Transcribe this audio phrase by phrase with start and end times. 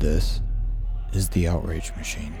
[0.00, 0.40] This
[1.12, 2.34] is the Outrage Machine.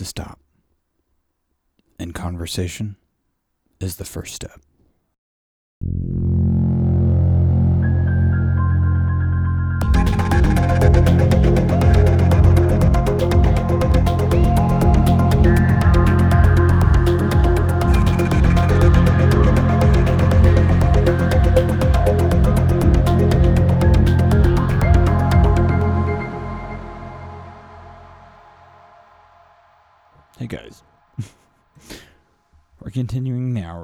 [0.00, 0.40] To stop.
[1.98, 2.96] And conversation
[3.80, 4.62] is the first step.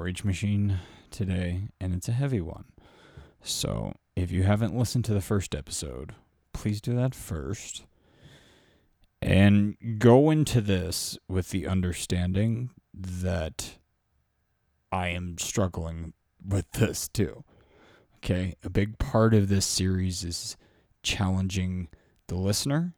[0.07, 0.79] Outrage machine
[1.11, 2.63] today, and it's a heavy one.
[3.41, 6.15] So, if you haven't listened to the first episode,
[6.53, 7.83] please do that first.
[9.21, 13.79] And go into this with the understanding that
[14.93, 17.43] I am struggling with this too.
[18.23, 18.55] Okay?
[18.63, 20.55] A big part of this series is
[21.03, 21.89] challenging
[22.27, 22.93] the listener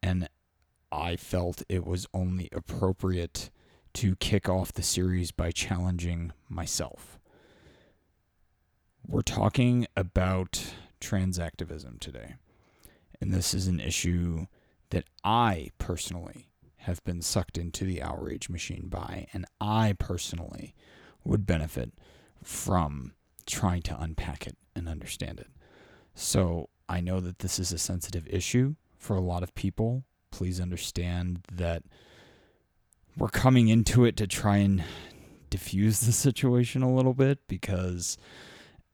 [0.00, 0.28] and
[0.92, 3.50] I felt it was only appropriate
[3.96, 7.18] to kick off the series by challenging myself.
[9.06, 12.34] We're talking about trans activism today.
[13.20, 14.46] And this is an issue
[14.90, 20.74] that I personally have been sucked into the outrage machine by, and I personally
[21.24, 21.92] would benefit
[22.42, 23.14] from
[23.46, 25.48] trying to unpack it and understand it.
[26.14, 30.04] So I know that this is a sensitive issue for a lot of people
[30.36, 31.82] please understand that
[33.16, 34.84] we're coming into it to try and
[35.50, 38.18] diffuse the situation a little bit because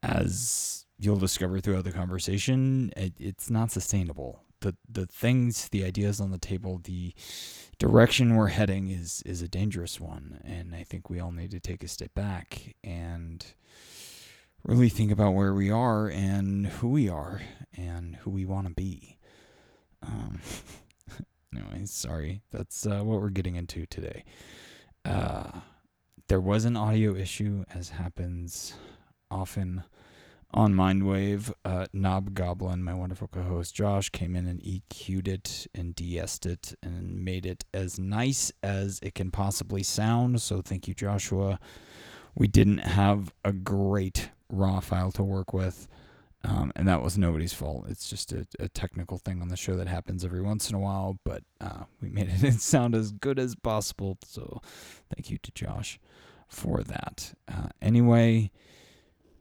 [0.03, 4.43] as you'll discover throughout the conversation it, it's not sustainable.
[4.61, 7.15] The the things the ideas on the table the
[7.79, 10.41] direction we're heading is is a dangerous one.
[10.45, 13.45] And i think we all need to take a step back and
[14.65, 17.43] really think about where we are and who we are
[17.77, 19.19] and who we want to be.
[20.03, 20.41] Um,
[21.55, 22.43] anyway, sorry.
[22.51, 24.25] That's uh, what we're getting into today.
[25.05, 25.61] Uh,
[26.29, 28.75] there was an audio issue, as happens
[29.31, 29.85] often
[30.55, 31.53] on Mindwave.
[31.65, 36.19] Uh, Knob Goblin, my wonderful co host Josh, came in and EQ'd it and de
[36.19, 40.41] it and made it as nice as it can possibly sound.
[40.43, 41.59] So thank you, Joshua.
[42.35, 45.89] We didn't have a great raw file to work with.
[46.45, 47.87] Um, and that was nobody's fault.
[47.89, 50.79] It's just a, a, technical thing on the show that happens every once in a
[50.81, 54.19] while, but uh, we made it sound as good as possible.
[54.25, 54.61] So
[55.15, 56.01] thank you to Josh
[56.49, 57.35] for that.
[57.47, 58.51] Uh, anyway,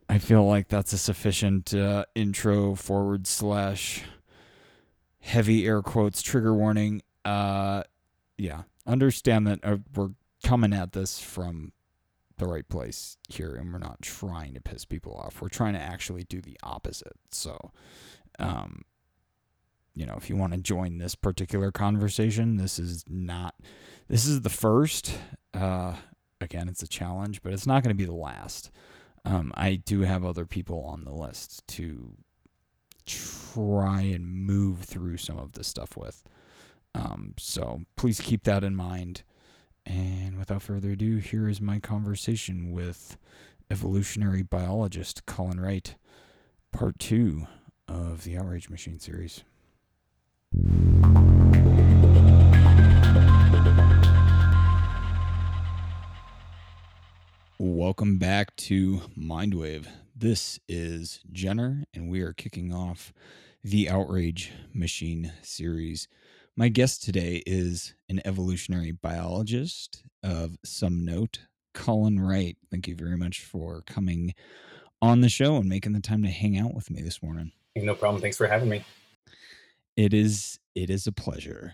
[0.08, 4.04] I feel like that's a sufficient uh, intro forward slash
[5.22, 7.02] heavy air quotes trigger warning.
[7.26, 7.84] Uh,
[8.38, 10.12] yeah, understand that uh, we're
[10.44, 11.72] coming at this from
[12.42, 15.42] the right place here and we're not trying to piss people off.
[15.42, 17.16] We're trying to actually do the opposite.
[17.32, 17.72] So,
[18.40, 18.82] um,
[19.94, 23.56] you know, if you want to join this particular conversation, this is not,
[24.08, 25.18] this is the first.
[25.54, 25.96] Uh,
[26.40, 28.72] again, it's a challenge, but it's not going to be the last.
[29.24, 32.14] Um, I do have other people on the list to
[33.06, 36.24] try and move through some of this stuff with.
[36.96, 39.24] Um, so please keep that in mind.
[39.86, 43.18] And without further ado, here is my conversation with
[43.70, 45.96] evolutionary biologist Colin Wright,
[46.72, 47.48] part two
[47.88, 49.44] of the Outrage Machine series.
[57.58, 59.88] Welcome back to Mindwave.
[60.16, 63.14] This is Jenner, and we are kicking off
[63.64, 66.08] the Outrage Machine series.
[66.62, 71.40] My guest today is an evolutionary biologist of some note,
[71.74, 72.56] Colin Wright.
[72.70, 74.36] Thank you very much for coming
[75.02, 77.52] on the show and making the time to hang out with me this morning.
[77.76, 78.22] No problem.
[78.22, 78.86] Thanks for having me.
[79.98, 81.74] It is it is a pleasure.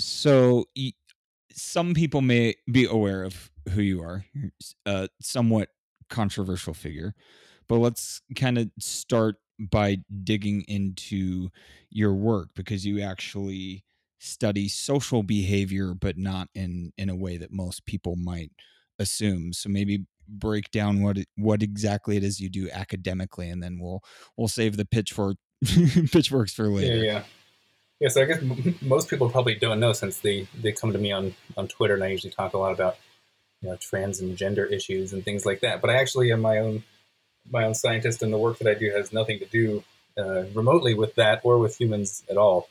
[0.00, 0.64] So
[1.52, 4.24] some people may be aware of who you are.
[4.86, 5.68] A somewhat
[6.08, 7.14] controversial figure.
[7.68, 11.50] But let's kind of start by digging into
[11.90, 13.84] your work because you actually
[14.18, 18.50] study social behavior but not in in a way that most people might
[18.98, 19.52] assume.
[19.52, 23.78] So maybe break down what it, what exactly it is you do academically and then
[23.78, 24.02] we'll
[24.36, 25.36] we'll save the pitchfork
[26.10, 26.96] pitchforks for later.
[26.96, 27.12] yeah.
[27.12, 27.22] Yeah
[28.00, 30.98] yeah so i guess m- most people probably don't know since they they come to
[30.98, 32.96] me on on twitter and i usually talk a lot about
[33.62, 35.80] you know trans and gender issues and things like that.
[35.80, 36.82] But i actually am my own
[37.50, 39.82] my own scientist and the work that i do has nothing to do
[40.18, 42.68] uh, remotely with that or with humans at all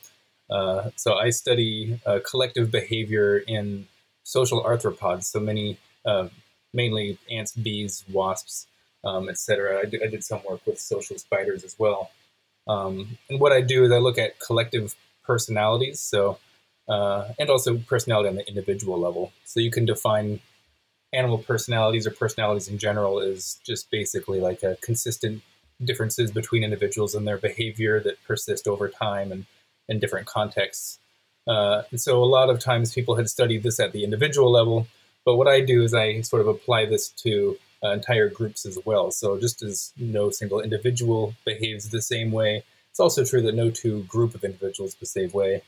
[0.50, 3.88] uh, so I study uh, collective behavior in
[4.22, 5.24] social arthropods.
[5.24, 6.28] So many, uh,
[6.72, 8.66] mainly ants, bees, wasps,
[9.04, 9.80] um, etc.
[9.80, 12.10] I did some work with social spiders as well.
[12.68, 14.94] Um, and what I do is I look at collective
[15.24, 16.00] personalities.
[16.00, 16.38] So
[16.88, 19.32] uh, and also personality on the individual level.
[19.44, 20.40] So you can define
[21.12, 25.42] animal personalities or personalities in general is just basically like a consistent
[25.82, 29.46] differences between individuals and their behavior that persist over time and
[29.88, 30.98] in different contexts.
[31.46, 34.86] Uh, and so a lot of times people had studied this at the individual level,
[35.24, 38.78] but what I do is I sort of apply this to uh, entire groups as
[38.84, 39.10] well.
[39.10, 43.70] So just as no single individual behaves the same way, it's also true that no
[43.70, 45.62] two group of individuals the same way.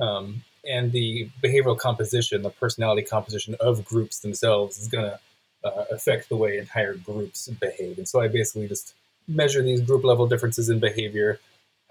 [0.00, 5.18] Um, and the behavioral composition, the personality composition of groups themselves is going to
[5.64, 7.98] uh, affect the way entire groups behave.
[7.98, 8.94] And so I basically just
[9.28, 11.38] measure these group level differences in behavior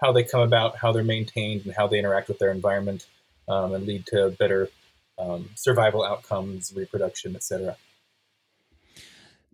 [0.02, 3.06] how they come about, how they're maintained, and how they interact with their environment,
[3.48, 4.68] um, and lead to better
[5.18, 7.76] um, survival outcomes, reproduction, etc.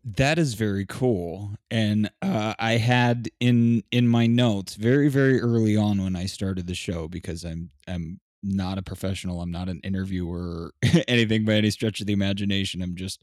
[0.04, 5.76] That is very cool, and uh, I had in in my notes very very early
[5.76, 9.80] on when I started the show because I'm I'm not a professional, I'm not an
[9.84, 12.82] interviewer, or anything by any stretch of the imagination.
[12.82, 13.22] I'm just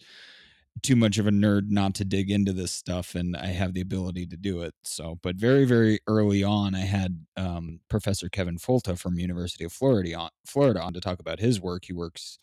[0.83, 3.81] too much of a nerd not to dig into this stuff and I have the
[3.81, 4.73] ability to do it.
[4.83, 9.71] So, but very, very early on, I had um, Professor Kevin Folta from University of
[9.71, 11.85] Florida on, Florida on to talk about his work.
[11.85, 12.37] He works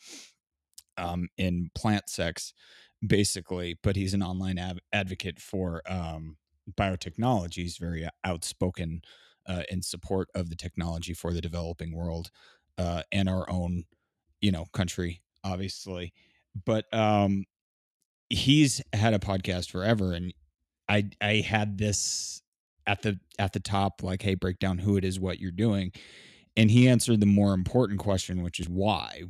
[0.96, 2.55] um, in plant sex,
[3.06, 6.37] basically, but he's an online av- advocate for um,
[6.70, 7.56] biotechnology.
[7.56, 9.02] He's very outspoken
[9.46, 12.31] uh, in support of the technology for the developing world
[12.78, 13.85] uh, and our own,
[14.40, 16.12] you know, country, obviously.
[16.64, 17.44] But um,
[18.32, 20.32] he's had a podcast forever and
[20.88, 22.43] i i had this
[22.87, 25.93] at the at the top like hey break down who it is what you're doing
[26.56, 29.23] and he answered the more important question which is why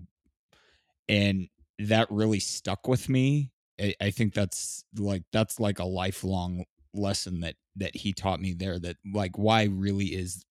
[1.08, 3.50] and that really stuck with me
[3.81, 6.64] I, I think that's like that's like a lifelong
[6.94, 10.44] lesson that that he taught me there that like why really is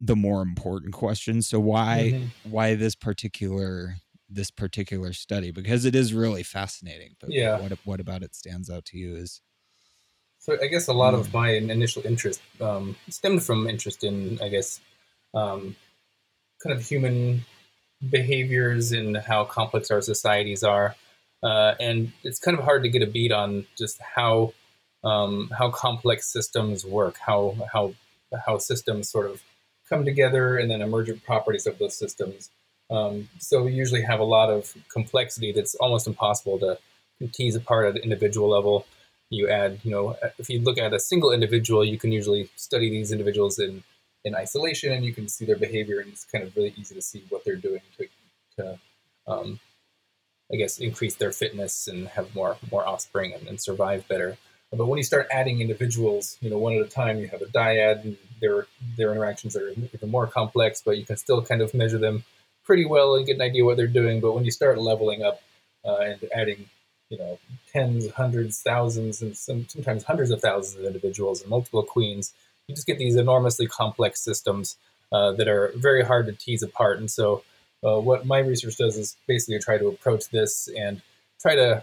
[0.00, 2.50] the more important question so why mm-hmm.
[2.50, 3.96] why this particular
[4.28, 7.16] this particular study because it is really fascinating.
[7.20, 9.40] But yeah, what what about it stands out to you is
[10.38, 14.48] so I guess a lot of my initial interest um, stemmed from interest in I
[14.48, 14.80] guess
[15.34, 15.76] um,
[16.62, 17.44] kind of human
[18.08, 20.94] behaviors and how complex our societies are,
[21.42, 24.52] uh, and it's kind of hard to get a beat on just how
[25.04, 27.94] um, how complex systems work, how how
[28.46, 29.42] how systems sort of
[29.88, 32.50] come together, and then emergent properties of those systems.
[32.90, 36.78] Um, so we usually have a lot of complexity that's almost impossible to
[37.32, 38.86] tease apart at the individual level.
[39.30, 42.88] You add, you know, if you look at a single individual, you can usually study
[42.88, 43.82] these individuals in,
[44.24, 47.02] in isolation and you can see their behavior and it's kind of really easy to
[47.02, 48.06] see what they're doing to,
[48.56, 48.78] to
[49.26, 49.60] um,
[50.50, 54.38] I guess, increase their fitness and have more, more offspring and, and survive better.
[54.72, 57.46] But when you start adding individuals, you know, one at a time, you have a
[57.46, 61.74] dyad and their, their interactions are even more complex, but you can still kind of
[61.74, 62.24] measure them
[62.68, 64.20] pretty well and get an idea what they're doing.
[64.20, 65.40] But when you start leveling up
[65.84, 66.66] uh, and adding,
[67.08, 67.38] you know,
[67.72, 72.34] tens, hundreds, thousands, and some, sometimes hundreds of thousands of individuals and multiple queens,
[72.68, 74.76] you just get these enormously complex systems
[75.10, 76.98] uh, that are very hard to tease apart.
[76.98, 77.42] And so,
[77.82, 81.00] uh, what my research does is basically try to approach this and
[81.40, 81.82] try to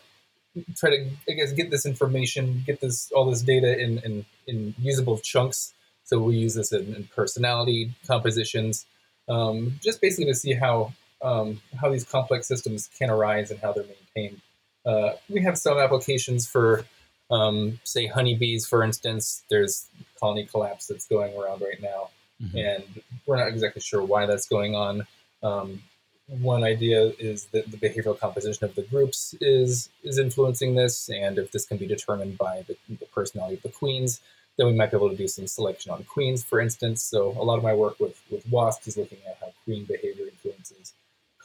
[0.76, 4.76] try to I guess get this information, get this all this data in in, in
[4.78, 5.74] usable chunks.
[6.04, 8.86] So we use this in, in personality compositions,
[9.28, 13.74] um, just basically to see how um, how these complex systems can arise and how
[13.74, 14.42] they're maintained.
[14.86, 16.86] Uh, we have some applications for,
[17.32, 19.44] um, say, honeybees, for instance.
[19.50, 19.88] There's
[20.20, 22.10] colony collapse that's going around right now,
[22.42, 22.58] mm-hmm.
[22.58, 22.84] and
[23.26, 25.08] we're not exactly sure why that's going on.
[25.42, 25.82] Um,
[26.28, 31.38] one idea is that the behavioral composition of the groups is is influencing this, and
[31.38, 34.22] if this can be determined by the, the personality of the queens,
[34.58, 37.04] then we might be able to do some selection on queens, for instance.
[37.04, 40.26] So a lot of my work with, with wasps is looking at how queen behavior
[40.26, 40.94] influences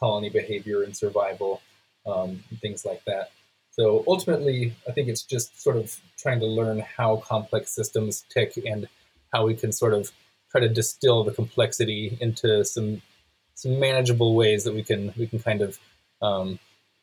[0.00, 1.60] colony behavior and survival,
[2.06, 3.30] um, and things like that.
[3.70, 8.56] So ultimately, I think it's just sort of trying to learn how complex systems tick
[8.56, 8.88] and
[9.32, 10.10] how we can sort of
[10.50, 13.02] try to distill the complexity into some
[13.54, 15.78] some manageable ways that we can we can kind of
[16.22, 16.58] um,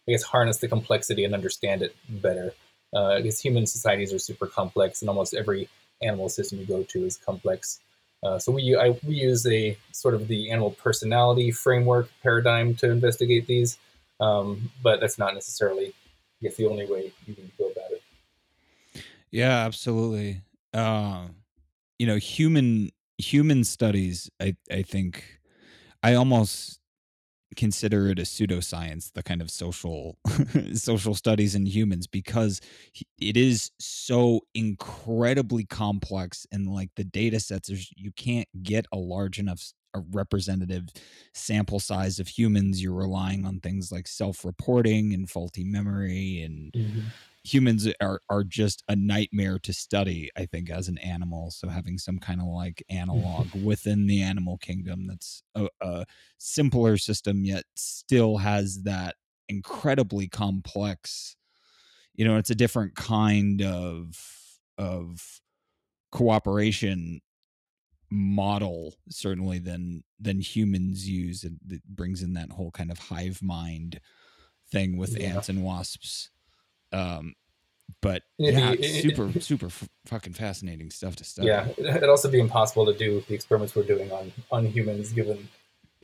[0.07, 2.53] I guess harness the complexity and understand it better.
[2.93, 5.69] Uh, because human societies are super complex, and almost every
[6.01, 7.79] animal system you go to is complex.
[8.23, 12.89] Uh, so we I, we use a sort of the animal personality framework paradigm to
[12.89, 13.77] investigate these,
[14.19, 18.01] um, but that's not necessarily, I guess, the only way you can go about it.
[19.29, 20.41] Yeah, absolutely.
[20.73, 21.27] Uh,
[21.99, 24.29] you know, human human studies.
[24.39, 25.39] I I think
[26.01, 26.79] I almost
[27.55, 30.17] consider it a pseudoscience the kind of social
[30.73, 32.59] social studies in humans because
[33.19, 38.97] it is so incredibly complex and like the data sets is you can't get a
[38.97, 40.89] large enough a representative
[41.33, 42.83] sample size of humans.
[42.83, 47.07] You're relying on things like self-reporting and faulty memory and mm-hmm
[47.47, 51.51] humans are are just a nightmare to study i think as an animal.
[51.51, 52.97] So having some kind of like mm-hmm.
[52.97, 56.05] analog within the animal kingdom that's a, a,
[56.37, 59.15] simpler system yet still has that
[59.49, 61.35] incredibly complex
[62.13, 64.17] you know it's a different kind of
[64.77, 65.41] of
[66.11, 67.21] cooperation
[68.09, 73.41] model certainly than than humans use and it brings in that whole kind of hive
[73.41, 73.99] mind
[74.71, 75.29] thing with yeah.
[75.29, 76.29] ants and wasps
[76.91, 77.33] um,
[78.01, 81.47] but yeah, it, super it, super f- fucking fascinating stuff to study.
[81.47, 85.49] Yeah, it'd also be impossible to do the experiments we're doing on on humans given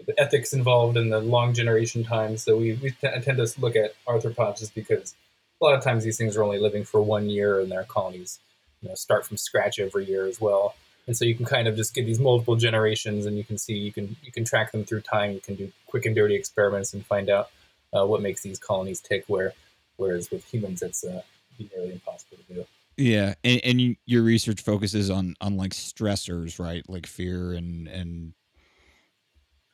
[0.06, 2.38] the ethics involved and the long generation time.
[2.38, 5.16] So we we t- tend to look at arthropods just because
[5.62, 8.40] a lot of times these things are only living for one year and their colonies
[8.84, 10.76] you know start from scratch every year as well.
[11.08, 13.74] And so you can kind of just get these multiple generations, and you can see
[13.74, 15.32] you can you can track them through time.
[15.32, 17.50] You can do quick and dirty experiments and find out
[17.94, 19.26] uh, what makes these colonies tick.
[19.28, 19.54] Where
[19.98, 21.22] whereas with humans, it's uh,
[21.60, 22.66] nearly impossible to do.
[22.98, 26.88] Yeah, and, and your research focuses on on like stressors, right?
[26.88, 28.34] Like fear and and.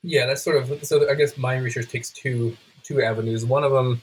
[0.01, 1.09] Yeah, that's sort of so.
[1.09, 3.45] I guess my research takes two two avenues.
[3.45, 4.01] One of them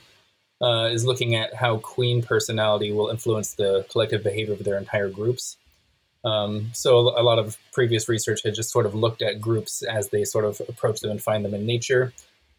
[0.61, 5.09] uh, is looking at how queen personality will influence the collective behavior of their entire
[5.09, 5.57] groups.
[6.25, 10.09] Um, so a lot of previous research had just sort of looked at groups as
[10.09, 12.13] they sort of approach them and find them in nature,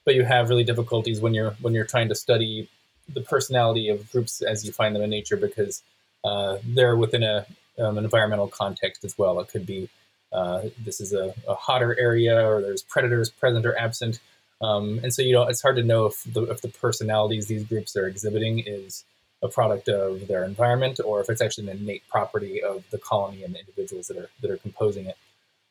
[0.05, 2.69] but you have really difficulties when you're when you're trying to study
[3.13, 5.83] the personality of groups as you find them in nature because
[6.23, 7.45] uh, they're within a
[7.79, 9.39] um, an environmental context as well.
[9.39, 9.89] It could be
[10.33, 14.19] uh, this is a, a, hotter area, or there's predators present or absent,
[14.61, 17.63] um, and so you know it's hard to know if the if the personalities these
[17.63, 19.05] groups are exhibiting is
[19.43, 23.43] a product of their environment or if it's actually an innate property of the colony
[23.43, 25.17] and the individuals that are that are composing it.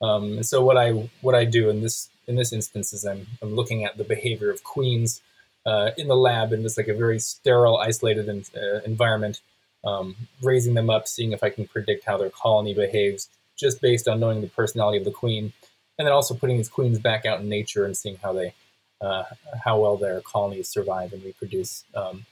[0.00, 3.26] Um, and so what I what I do in this in this instance is I'm,
[3.42, 5.20] I'm looking at the behavior of queens
[5.66, 9.40] uh, in the lab in this like a very sterile, isolated in, uh, environment,
[9.84, 14.06] um, raising them up, seeing if I can predict how their colony behaves just based
[14.06, 15.52] on knowing the personality of the queen,
[15.98, 18.54] and then also putting these queens back out in nature and seeing how they,
[19.00, 19.24] uh,
[19.64, 22.26] how well their colonies survive and reproduce um,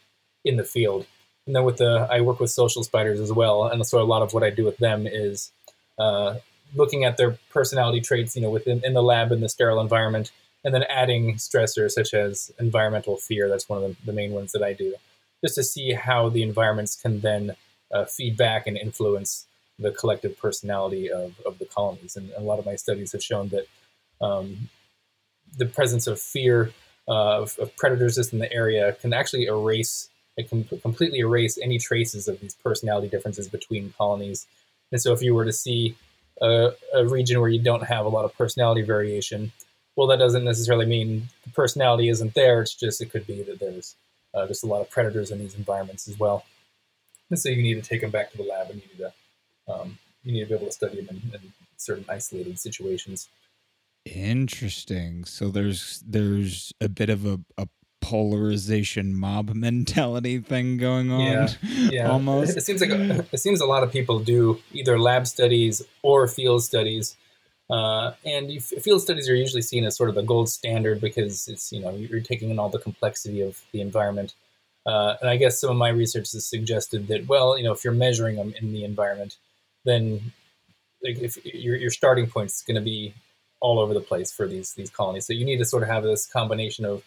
[0.44, 1.06] in the field.
[1.46, 4.22] And then with the, I work with social spiders as well, and so a lot
[4.22, 5.50] of what I do with them is
[5.98, 6.36] uh,
[6.74, 10.30] looking at their personality traits, you know, within in the lab in the sterile environment,
[10.64, 13.49] and then adding stressors such as environmental fear.
[13.49, 14.94] That's one of the, the main ones that I do,
[15.42, 17.56] just to see how the environments can then
[17.92, 19.47] uh, feed back and influence
[19.78, 22.16] the collective personality of, of the colonies.
[22.16, 23.66] And a lot of my studies have shown that
[24.21, 24.71] um,
[25.56, 26.73] the presence of fear
[27.06, 31.59] uh, of, of, predators just in the area can actually erase, it can completely erase
[31.62, 34.47] any traces of these personality differences between colonies.
[34.90, 35.97] And so if you were to see
[36.40, 39.52] a, a region where you don't have a lot of personality variation,
[39.96, 42.62] well, that doesn't necessarily mean the personality isn't there.
[42.62, 43.94] It's just it could be that there's
[44.34, 46.44] uh, just a lot of predators in these environments as well.
[47.30, 49.72] And so you need to take them back to the lab and you need to
[49.72, 53.28] um, you need to be able to study them in, in certain isolated situations.
[54.04, 55.24] Interesting.
[55.24, 57.68] So there's there's a bit of a, a
[58.00, 61.20] polarization mob mentality thing going on.
[61.20, 62.10] Yeah, yeah.
[62.10, 62.56] Almost.
[62.56, 66.26] It seems like a, it seems a lot of people do either lab studies or
[66.26, 67.16] field studies
[67.71, 71.49] uh, and you, field studies are usually seen as sort of the gold standard because
[71.49, 74.35] it's you know you're taking in all the complexity of the environment.
[74.87, 77.85] Uh, and I guess some of my research has suggested that well, you know, if
[77.85, 79.37] you're measuring them in the environment,
[79.85, 80.33] then
[81.02, 83.14] like, if your your starting point is going to be
[83.61, 85.26] all over the place for these these colonies.
[85.26, 87.02] So you need to sort of have this combination of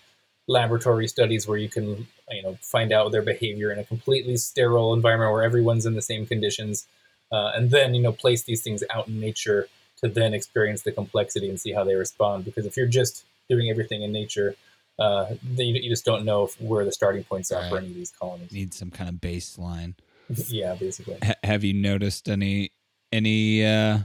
[0.48, 4.94] laboratory studies where you can you know find out their behavior in a completely sterile
[4.94, 6.88] environment where everyone's in the same conditions,
[7.32, 9.68] uh, and then you know place these things out in nature
[10.01, 12.46] to then experience the complexity and see how they respond.
[12.46, 14.56] Because if you're just doing everything in nature,
[15.00, 17.70] uh, then you, you just don't know if, where the starting points are right.
[17.70, 18.51] for any of these colonies.
[18.51, 19.96] Need some kind of baseline.
[20.48, 21.18] yeah, basically.
[21.24, 22.72] H- have you noticed any
[23.12, 24.00] any uh,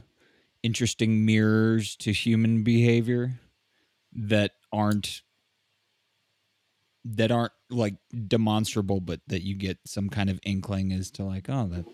[0.63, 3.41] interesting mirrors to human behavior
[4.13, 5.23] that aren't
[7.05, 7.97] that aren't like
[8.29, 11.85] demonstrable but that you get some kind of inkling as to like oh that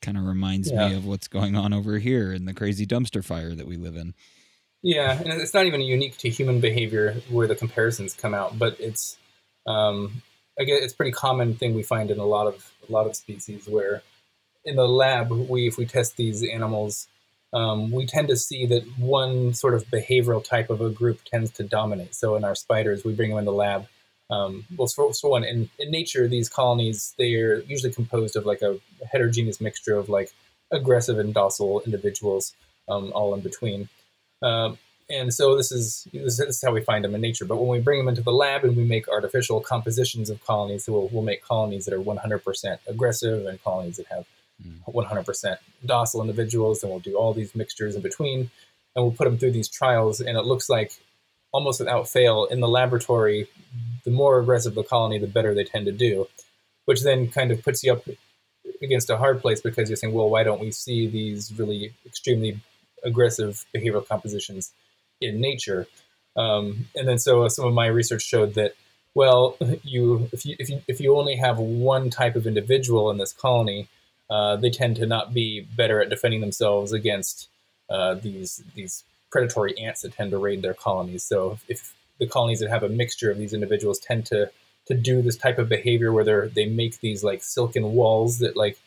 [0.00, 0.88] kind of reminds Yeah.
[0.88, 3.96] me of what's going on over here in the crazy dumpster fire that we live
[3.96, 4.14] in
[4.82, 8.78] Yeah, and it's not even unique to human behavior where the comparisons come out, but
[8.78, 9.16] it's
[9.66, 10.22] um,
[10.58, 13.06] I guess it's a pretty common thing we find in a lot of a lot
[13.06, 14.02] of species where
[14.64, 17.08] in the lab we if we test these animals,
[17.52, 21.50] um, we tend to see that one sort of behavioral type of a group tends
[21.52, 22.14] to dominate.
[22.14, 23.86] So in our spiders, we bring them in the lab.
[24.30, 28.62] Um, well, for, for one, in, in nature, these colonies they're usually composed of like
[28.62, 28.78] a
[29.10, 30.32] heterogeneous mixture of like
[30.70, 32.54] aggressive and docile individuals,
[32.88, 33.88] um, all in between.
[34.42, 34.78] Um,
[35.10, 37.46] and so this is, this is how we find them in nature.
[37.46, 40.84] But when we bring them into the lab and we make artificial compositions of colonies,
[40.84, 44.26] so we'll, we'll make colonies that are 100% aggressive and colonies that have
[44.86, 45.56] 100%
[45.86, 48.50] docile individuals, and we'll do all these mixtures in between,
[48.94, 50.20] and we'll put them through these trials.
[50.20, 50.92] And it looks like
[51.58, 53.48] almost without fail in the laboratory,
[54.04, 56.28] the more aggressive the colony, the better they tend to do,
[56.84, 58.04] which then kind of puts you up
[58.80, 62.60] against a hard place because you're saying, well, why don't we see these really extremely
[63.02, 64.72] aggressive behavioral compositions
[65.20, 65.88] in nature?
[66.36, 68.74] Um, and then so some of my research showed that
[69.16, 73.18] well, you if you if you if you only have one type of individual in
[73.18, 73.88] this colony,
[74.30, 77.48] uh, they tend to not be better at defending themselves against
[77.90, 81.24] uh, these these predatory ants that tend to raid their colonies.
[81.24, 84.50] So if the colonies that have a mixture of these individuals tend to
[84.86, 88.56] to do this type of behavior where they they make these like silken walls that
[88.56, 88.78] like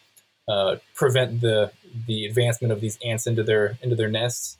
[0.47, 1.71] uh, prevent the
[2.07, 4.57] the advancement of these ants into their into their nests.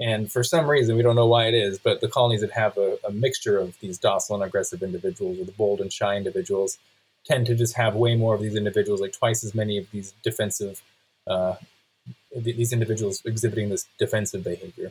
[0.00, 2.76] And for some reason, we don't know why it is, but the colonies that have
[2.76, 6.78] a, a mixture of these docile and aggressive individuals, or the bold and shy individuals,
[7.24, 10.12] tend to just have way more of these individuals, like twice as many of these
[10.24, 10.82] defensive,
[11.28, 11.54] uh,
[12.32, 14.90] th- these individuals exhibiting this defensive behavior.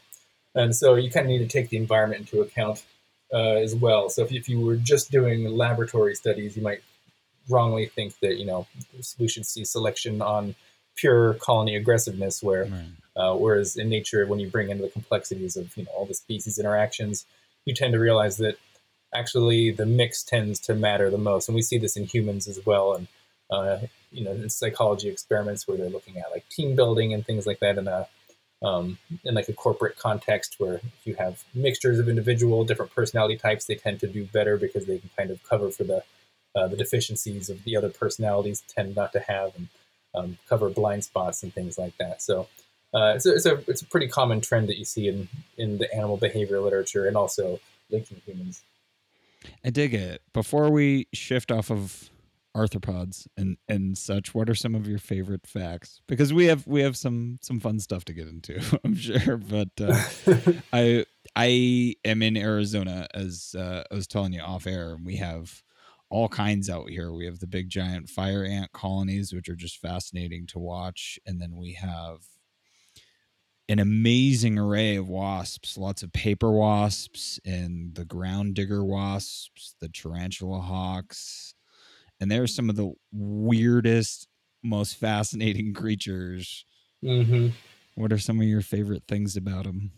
[0.55, 2.84] And so you kind of need to take the environment into account
[3.34, 4.10] uh, as well.
[4.10, 6.82] So if you, if you were just doing laboratory studies, you might
[7.49, 8.67] wrongly think that you know
[9.19, 10.56] we should see selection on
[10.95, 12.86] pure colony aggressiveness, where right.
[13.15, 16.13] uh, whereas in nature, when you bring in the complexities of you know all the
[16.13, 17.26] species interactions,
[17.65, 18.58] you tend to realize that
[19.13, 22.60] actually the mix tends to matter the most, and we see this in humans as
[22.65, 22.93] well.
[22.93, 23.08] And
[23.49, 23.80] uh,
[24.12, 27.60] you know, in psychology experiments where they're looking at like team building and things like
[27.60, 28.08] that in a
[28.62, 33.38] um, in like a corporate context where if you have mixtures of individual different personality
[33.38, 36.04] types, they tend to do better because they can kind of cover for the
[36.54, 39.69] uh, the deficiencies of the other personalities tend not to have and
[40.13, 42.21] um, cover blind spots and things like that.
[42.21, 42.47] So
[42.93, 45.78] uh, it's, a, it's a it's a pretty common trend that you see in in
[45.78, 48.62] the animal behavior literature and also linking humans.
[49.65, 50.21] I dig it.
[50.34, 52.11] Before we shift off of
[52.56, 56.02] arthropods and and such, what are some of your favorite facts?
[56.08, 59.38] Because we have we have some some fun stuff to get into, I'm sure.
[59.38, 60.02] But uh,
[60.74, 65.18] I I am in Arizona, as uh, I was telling you off air, and we
[65.18, 65.62] have
[66.10, 67.12] all kinds out here.
[67.14, 71.42] We have the big giant fire ant colonies, which are just fascinating to watch, and
[71.42, 72.20] then we have
[73.72, 79.88] an amazing array of wasps, lots of paper wasps and the ground digger wasps, the
[79.88, 81.56] tarantula hawks.
[82.21, 84.27] And they're some of the weirdest,
[84.63, 86.63] most fascinating creatures.
[87.01, 87.49] hmm
[87.95, 89.91] What are some of your favorite things about them?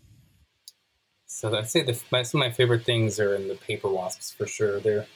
[1.26, 4.32] So I'd say the, my, some of my favorite things are in the paper wasps
[4.32, 4.80] for sure.
[4.80, 5.06] They're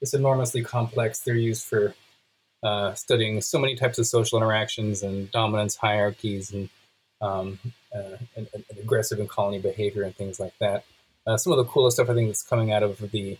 [0.00, 1.20] it's enormously complex.
[1.20, 1.94] They're used for
[2.62, 6.68] uh, studying so many types of social interactions and dominance hierarchies and,
[7.20, 7.58] um,
[7.94, 10.84] uh, and, and aggressive and colony behavior and things like that.
[11.26, 13.38] Uh, some of the coolest stuff I think that's coming out of the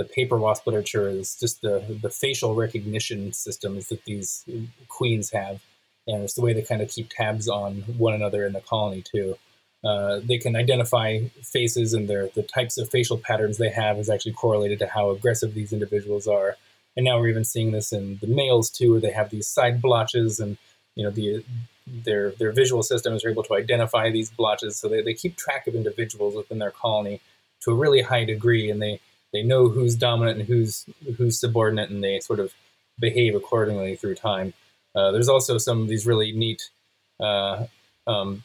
[0.00, 4.46] the paper wasp literature is just the the facial recognition systems that these
[4.88, 5.60] queens have,
[6.06, 9.02] and it's the way they kind of keep tabs on one another in the colony
[9.02, 9.36] too.
[9.84, 14.08] Uh, they can identify faces and their the types of facial patterns they have is
[14.08, 16.56] actually correlated to how aggressive these individuals are.
[16.96, 19.82] And now we're even seeing this in the males too, where they have these side
[19.82, 20.56] blotches, and
[20.94, 21.44] you know the
[21.86, 25.66] their their visual systems are able to identify these blotches, so they, they keep track
[25.66, 27.20] of individuals within their colony
[27.64, 28.98] to a really high degree, and they
[29.32, 32.52] they know who's dominant and who's who's subordinate, and they sort of
[32.98, 34.52] behave accordingly through time.
[34.94, 36.62] Uh, there's also some of these really neat
[37.20, 37.66] uh,
[38.06, 38.42] um,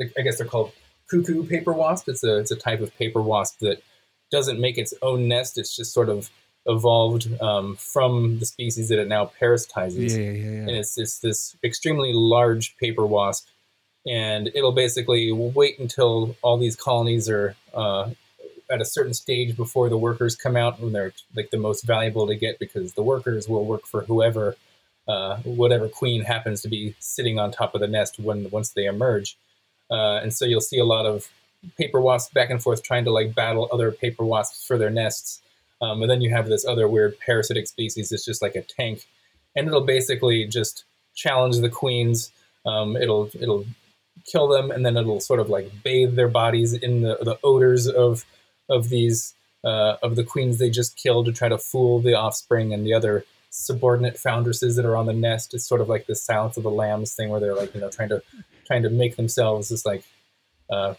[0.00, 0.72] I guess they're called
[1.08, 2.08] cuckoo paper wasp.
[2.08, 3.82] It's a it's a type of paper wasp that
[4.30, 5.58] doesn't make its own nest.
[5.58, 6.30] It's just sort of
[6.66, 10.10] evolved um, from the species that it now parasitizes.
[10.10, 10.50] yeah, yeah.
[10.50, 10.60] yeah.
[10.60, 13.46] And it's, it's this extremely large paper wasp,
[14.06, 18.10] and it'll basically wait until all these colonies are uh,
[18.70, 22.26] at a certain stage before the workers come out, when they're like the most valuable
[22.26, 24.56] to get, because the workers will work for whoever,
[25.06, 28.86] uh, whatever queen happens to be sitting on top of the nest when once they
[28.86, 29.36] emerge.
[29.90, 31.28] uh, and so you'll see a lot of
[31.78, 35.40] paper wasps back and forth trying to like battle other paper wasps for their nests.
[35.80, 39.06] Um, and then you have this other weird parasitic species that's just like a tank,
[39.54, 42.32] and it'll basically just challenge the queens.
[42.64, 43.66] Um, it'll it'll
[44.24, 47.86] kill them, and then it'll sort of like bathe their bodies in the, the odors
[47.86, 48.24] of
[48.68, 52.72] of these uh, of the queens they just kill to try to fool the offspring
[52.72, 55.54] and the other subordinate foundresses that are on the nest.
[55.54, 57.90] It's sort of like the Silence of the Lambs thing, where they're like you know
[57.90, 58.22] trying to
[58.66, 60.04] trying to make themselves as like
[60.70, 60.94] uh,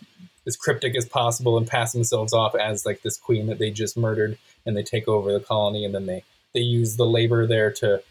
[0.45, 3.97] as cryptic as possible and pass themselves off as like this queen that they just
[3.97, 7.71] murdered, and they take over the colony, and then they they use the labor there
[7.71, 8.01] to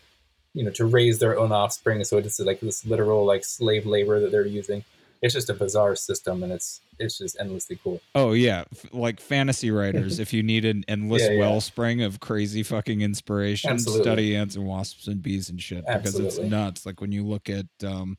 [0.55, 2.03] you know to raise their own offspring.
[2.05, 4.85] So it's like this literal like slave labor that they're using
[5.23, 8.01] it's just a bizarre system and it's it's just endlessly cool.
[8.15, 10.19] Oh yeah, F- like fantasy writers.
[10.21, 11.41] if you need an endless yeah, yeah.
[11.41, 14.05] wellspring of crazy fucking inspiration, Absolutely.
[14.05, 16.87] study ants and wasps and bees and shit because it's nuts.
[16.87, 18.17] Like when you look at um,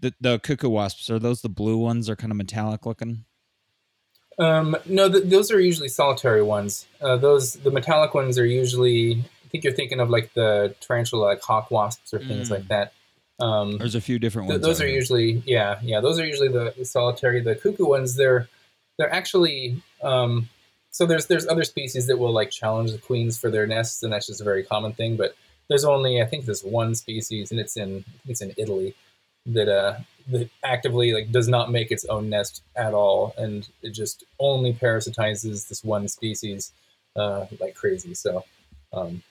[0.00, 2.08] the the cuckoo wasps, are those the blue ones?
[2.10, 3.24] Are kind of metallic looking.
[4.38, 6.86] Um, no, th- those are usually solitary ones.
[7.00, 9.24] Uh, those the metallic ones are usually.
[9.44, 12.52] I think you're thinking of like the tarantula, like hawk wasps or things mm.
[12.52, 12.92] like that.
[13.38, 14.60] Um, There's a few different ones.
[14.60, 17.40] Th- those are usually yeah yeah those are usually the, the, solitary.
[17.40, 18.48] The cuckoo ones they're
[18.98, 20.48] they're actually um,
[20.90, 24.12] so there's there's other species that will like challenge the queens for their nests and
[24.12, 25.16] that's just a very common thing.
[25.16, 25.34] But
[25.68, 28.94] there's only I think there's one species and it's in it's in Italy
[29.46, 33.90] that uh that actively like does not make its own nest at all and it
[33.90, 36.72] just only parasitizes this one species
[37.16, 38.14] uh, like crazy.
[38.14, 38.44] So
[38.92, 39.22] um,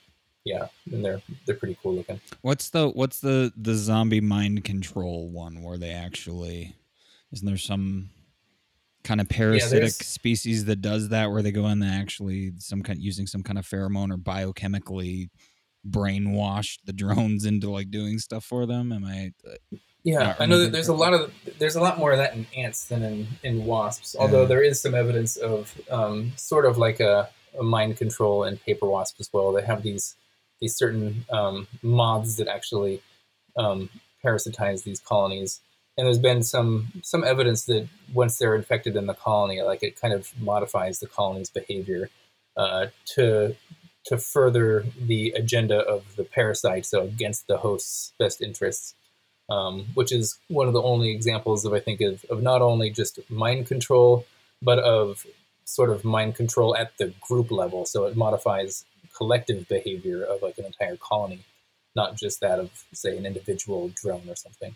[0.45, 2.21] yeah, and they're they're pretty cool looking.
[2.41, 6.75] What's the what's the the zombie mind control one where they actually
[7.33, 8.11] isn't there some
[9.03, 12.81] kind of parasitic yeah, species that does that where they go in and actually some
[12.81, 15.29] kind using some kind of pheromone or biochemically
[15.87, 20.57] brainwash the drones into like doing stuff for them am i uh, yeah i know
[20.57, 23.27] that there's a lot of there's a lot more of that in ants than in
[23.43, 24.47] in wasps although yeah.
[24.47, 27.29] there is some evidence of um, sort of like a,
[27.59, 30.15] a mind control in paper wasps as well they have these
[30.65, 32.99] these certain um, moths that actually
[33.55, 33.87] um,
[34.23, 35.61] parasitize these colonies.
[35.95, 40.01] And there's been some some evidence that once they're infected in the colony, like it
[40.01, 42.09] kind of modifies the colony's behavior
[42.57, 43.55] uh, to
[44.07, 48.95] to further the agenda of the parasite, so against the host's best interests,
[49.49, 52.89] um, which is one of the only examples of I think of, of not only
[52.89, 54.25] just mind control,
[54.61, 55.25] but of
[55.63, 57.85] sort of mind control at the group level.
[57.85, 61.39] So it modifies collective behavior of like an entire colony,
[61.95, 64.75] not just that of say an individual drone or something.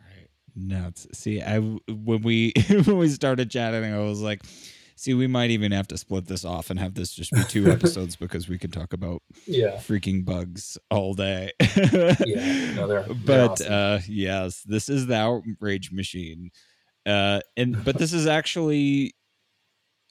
[0.00, 0.28] Right.
[0.56, 1.06] Nuts.
[1.12, 2.52] See, I when we
[2.84, 4.42] when we started chatting, I was like,
[4.96, 7.70] see, we might even have to split this off and have this just be two
[7.70, 11.52] episodes because we could talk about yeah freaking bugs all day.
[11.60, 13.72] yeah, no, they're, they're but awesome.
[13.72, 16.50] uh, yes, this is the outrage machine.
[17.06, 19.14] Uh, and but this is actually,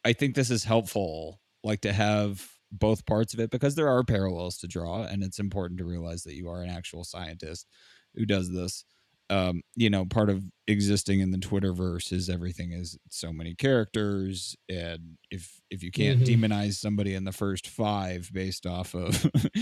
[0.03, 4.03] I think this is helpful, like to have both parts of it because there are
[4.03, 7.67] parallels to draw and it's important to realize that you are an actual scientist
[8.15, 8.83] who does this
[9.29, 14.55] um, you know part of existing in the twitterverse is everything is so many characters
[14.69, 16.43] and if if you can't mm-hmm.
[16.43, 19.29] demonize somebody in the first five based off of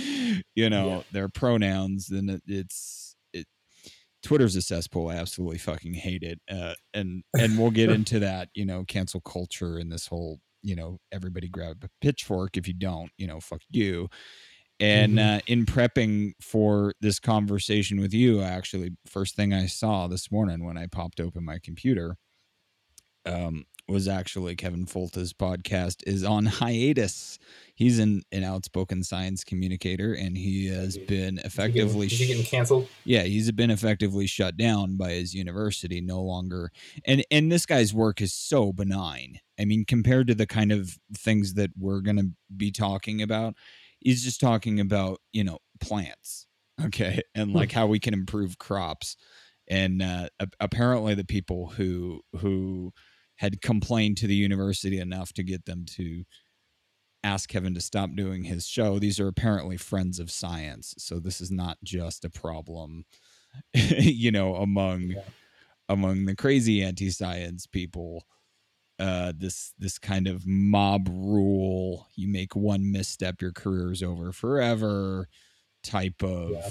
[0.56, 1.02] you know yeah.
[1.12, 3.48] their pronouns then it, it's it
[4.22, 8.50] twitter's a cesspool i absolutely fucking hate it uh, and and we'll get into that
[8.54, 12.58] you know cancel culture and this whole you know, everybody grab a pitchfork.
[12.58, 14.10] If you don't, you know, fuck you.
[14.80, 15.36] And mm-hmm.
[15.38, 20.66] uh, in prepping for this conversation with you, actually, first thing I saw this morning
[20.66, 22.18] when I popped open my computer
[23.26, 27.38] um, was actually Kevin Folta's podcast is on hiatus.
[27.76, 32.28] He's an, an outspoken science communicator, and he has been effectively is he, getting, is
[32.28, 32.88] he getting canceled.
[33.04, 36.02] Yeah, he's been effectively shut down by his university.
[36.02, 36.72] No longer,
[37.06, 39.40] and and this guy's work is so benign.
[39.60, 43.56] I mean, compared to the kind of things that we're going to be talking about,
[44.00, 46.48] he's just talking about you know plants,
[46.86, 49.16] okay, and like how we can improve crops.
[49.68, 52.94] And uh, apparently, the people who who
[53.38, 56.24] had complained to the university enough to get them to
[57.24, 59.00] ask Kevin to stop doing his show.
[59.00, 63.06] These are apparently friends of science, so this is not just a problem,
[63.74, 65.22] you know, among yeah.
[65.90, 68.24] among the crazy anti-science people.
[68.98, 74.32] Uh, this this kind of mob rule, you make one misstep, your career is over
[74.32, 75.28] forever,
[75.84, 76.70] type of yeah.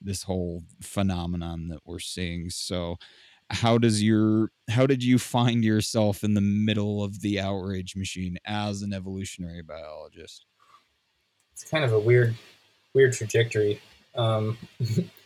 [0.00, 2.50] this whole phenomenon that we're seeing.
[2.50, 2.96] So,
[3.52, 8.38] how does your how did you find yourself in the middle of the outrage machine
[8.44, 10.46] as an evolutionary biologist
[11.52, 12.34] it's kind of a weird
[12.94, 13.80] weird trajectory
[14.14, 14.58] um,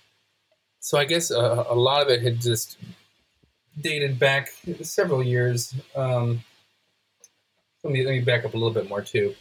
[0.81, 2.77] so i guess a, a, lot of it had just
[3.81, 5.75] dated back several years.
[5.95, 6.43] Um,
[7.83, 9.35] let me let me back up a little bit more too.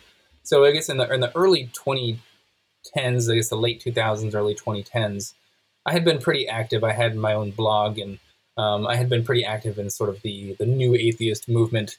[0.44, 4.56] So I guess in the in the early 2010s, I guess the late 2000s, early
[4.56, 5.34] 2010s,
[5.86, 6.84] I had been pretty active.
[6.84, 8.20] I had my own blog, and
[8.58, 11.98] um, I had been pretty active in sort of the the new atheist movement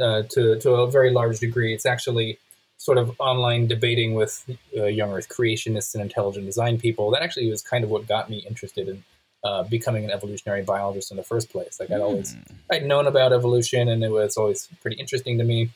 [0.00, 1.74] uh, to to a very large degree.
[1.74, 2.38] It's actually
[2.76, 4.44] sort of online debating with
[4.76, 7.10] uh, young Earth creationists and intelligent design people.
[7.10, 9.04] That actually was kind of what got me interested in
[9.44, 11.78] uh, becoming an evolutionary biologist in the first place.
[11.78, 12.54] Like I'd always Hmm.
[12.70, 15.70] I'd known about evolution, and it was always pretty interesting to me.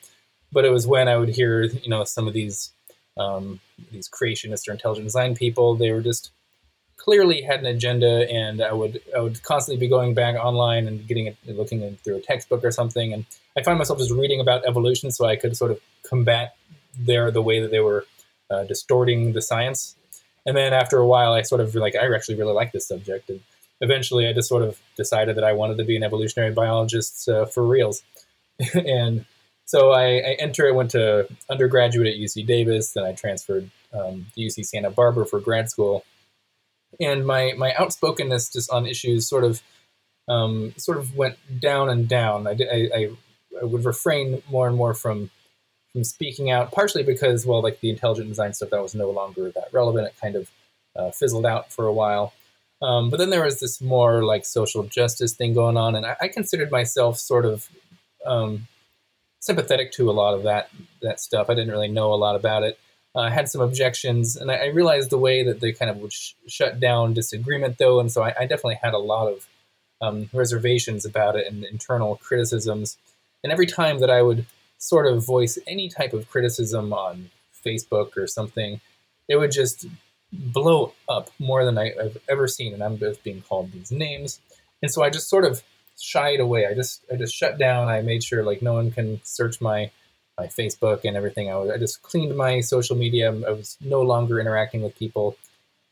[0.50, 2.72] But it was when I would hear, you know, some of these
[3.16, 3.60] um,
[3.90, 5.74] these creationists or intelligent design people.
[5.74, 6.30] They were just
[6.98, 11.06] clearly had an agenda, and I would I would constantly be going back online and
[11.06, 13.24] getting it, looking in, through a textbook or something, and
[13.56, 16.54] I find myself just reading about evolution so I could sort of combat
[16.98, 18.04] their the way that they were
[18.50, 19.94] uh, distorting the science.
[20.44, 23.30] And then after a while, I sort of like I actually really like this subject,
[23.30, 23.40] and
[23.80, 27.46] eventually I just sort of decided that I wanted to be an evolutionary biologist uh,
[27.46, 28.02] for reals.
[28.74, 29.24] and
[29.66, 34.26] so I, I entered, I went to undergraduate at UC Davis, then I transferred um,
[34.34, 36.04] to UC Santa Barbara for grad school.
[37.01, 39.62] And my, my outspokenness just on issues sort of
[40.29, 42.46] um, sort of went down and down.
[42.46, 43.11] I, did, I, I,
[43.62, 45.31] I would refrain more and more from
[45.92, 49.51] from speaking out, partially because, well, like the intelligent design stuff that was no longer
[49.51, 50.07] that relevant.
[50.07, 50.51] It kind of
[50.94, 52.35] uh, fizzled out for a while.
[52.83, 56.16] Um, but then there was this more like social justice thing going on, and I,
[56.20, 57.68] I considered myself sort of
[58.24, 58.68] um,
[59.40, 60.70] sympathetic to a lot of that
[61.03, 61.48] that stuff.
[61.48, 62.79] I didn't really know a lot about it.
[63.14, 66.12] Uh, had some objections, and I, I realized the way that they kind of would
[66.12, 69.46] sh- shut down disagreement, though, and so I, I definitely had a lot of
[70.00, 72.96] um, reservations about it and internal criticisms.
[73.42, 77.30] And every time that I would sort of voice any type of criticism on
[77.64, 78.80] Facebook or something,
[79.26, 79.86] it would just
[80.32, 84.40] blow up more than I, I've ever seen, and I'm just being called these names.
[84.82, 85.62] And so I just sort of
[85.98, 86.66] shied away.
[86.66, 87.88] I just I just shut down.
[87.88, 89.90] I made sure like no one can search my
[90.38, 91.51] my Facebook and everything.
[91.51, 93.29] I, was, I just cleaned my social media.
[93.29, 95.37] I was no longer interacting with people,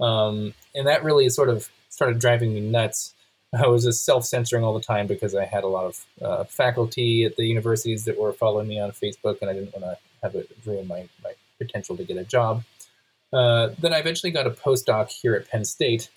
[0.01, 3.15] um, and that really sort of started driving me nuts.
[3.55, 6.45] I was just self censoring all the time because I had a lot of uh,
[6.45, 9.99] faculty at the universities that were following me on Facebook, and I didn't want to
[10.23, 12.63] have it ruin my, my potential to get a job.
[13.33, 16.11] Uh, then I eventually got a postdoc here at Penn State,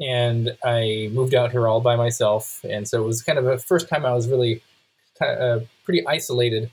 [0.00, 2.60] and I moved out here all by myself.
[2.64, 4.62] And so it was kind of the first time I was really
[5.20, 6.70] uh, pretty isolated.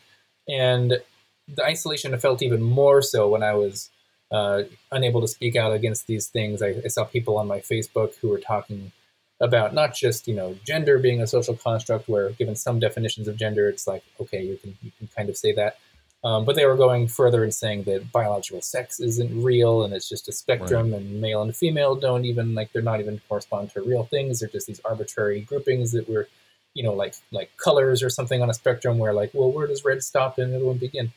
[0.48, 1.00] And
[1.48, 3.90] the isolation felt even more so when I was
[4.32, 6.62] uh, unable to speak out against these things.
[6.62, 8.92] I, I saw people on my Facebook who were talking
[9.40, 13.36] about not just you know gender being a social construct where given some definitions of
[13.36, 15.78] gender it's like okay you can you can kind of say that.
[16.24, 20.08] Um, but they were going further and saying that biological sex isn't real and it's
[20.08, 23.82] just a spectrum and male and female don't even like they're not even correspond to
[23.82, 24.40] real things.
[24.40, 26.30] They're just these arbitrary groupings that were
[26.74, 29.86] you know like like colors or something on a spectrum where like well where does
[29.86, 31.12] red stop and it'll begin?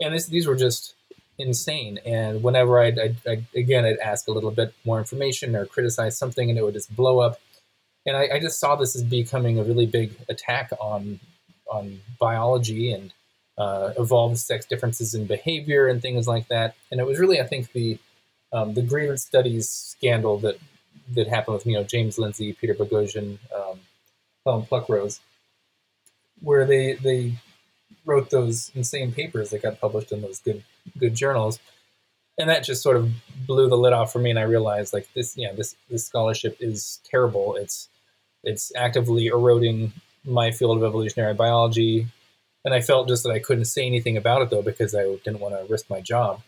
[0.00, 0.94] And this, these were just
[1.38, 1.98] insane.
[2.04, 6.18] And whenever I'd, I'd, I'd again i'd ask a little bit more information or criticize
[6.18, 7.40] something and it would just blow up.
[8.06, 11.20] And I, I, just saw this as becoming a really big attack on
[11.70, 13.12] on biology and
[13.58, 16.74] uh, evolved sex differences in behavior and things like that.
[16.90, 17.98] And it was really, I think, the
[18.52, 20.58] um, the grievance studies scandal that
[21.14, 23.80] that happened with you know James Lindsay, Peter Boghossian, um,
[24.44, 25.20] Helen Pluckrose,
[26.40, 27.34] where they they
[28.04, 30.64] wrote those insane papers that got published in those good
[30.98, 31.60] good journals.
[32.38, 33.10] And that just sort of
[33.46, 36.56] blew the lid off for me and i realized like this yeah this this scholarship
[36.60, 37.56] is terrible.
[37.56, 37.88] It's
[38.44, 39.92] it's actively eroding
[40.24, 42.06] my field of evolutionary biology.
[42.64, 45.40] And i felt just that i couldn't say anything about it though because i didn't
[45.40, 46.42] want to risk my job.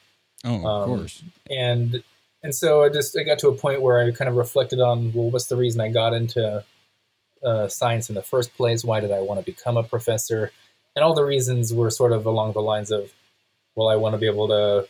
[0.44, 1.22] Oh of um, course.
[1.50, 2.02] and
[2.42, 5.12] and so i just i got to a point where i kind of reflected on
[5.12, 6.64] well what's the reason i got into
[7.44, 10.50] uh, science in the first place why did i want to become a professor
[10.94, 13.12] and all the reasons were sort of along the lines of
[13.74, 14.86] well i want to be able to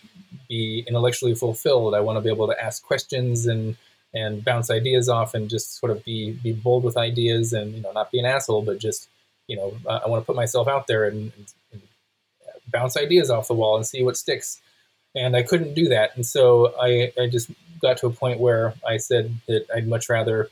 [0.51, 1.95] be intellectually fulfilled.
[1.95, 3.77] I want to be able to ask questions and
[4.13, 7.81] and bounce ideas off and just sort of be be bold with ideas and you
[7.81, 9.09] know not be an asshole, but just
[9.47, 11.33] you know uh, I want to put myself out there and,
[11.73, 11.83] and,
[12.73, 14.61] bounce ideas off the wall and see what sticks.
[15.17, 18.75] And I couldn't do that, and so I I just got to a point where
[18.87, 20.49] I said that I'd much rather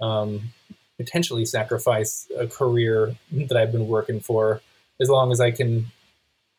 [0.00, 0.52] um,
[0.96, 4.60] potentially sacrifice a career that I've been working for
[5.00, 5.86] as long as I can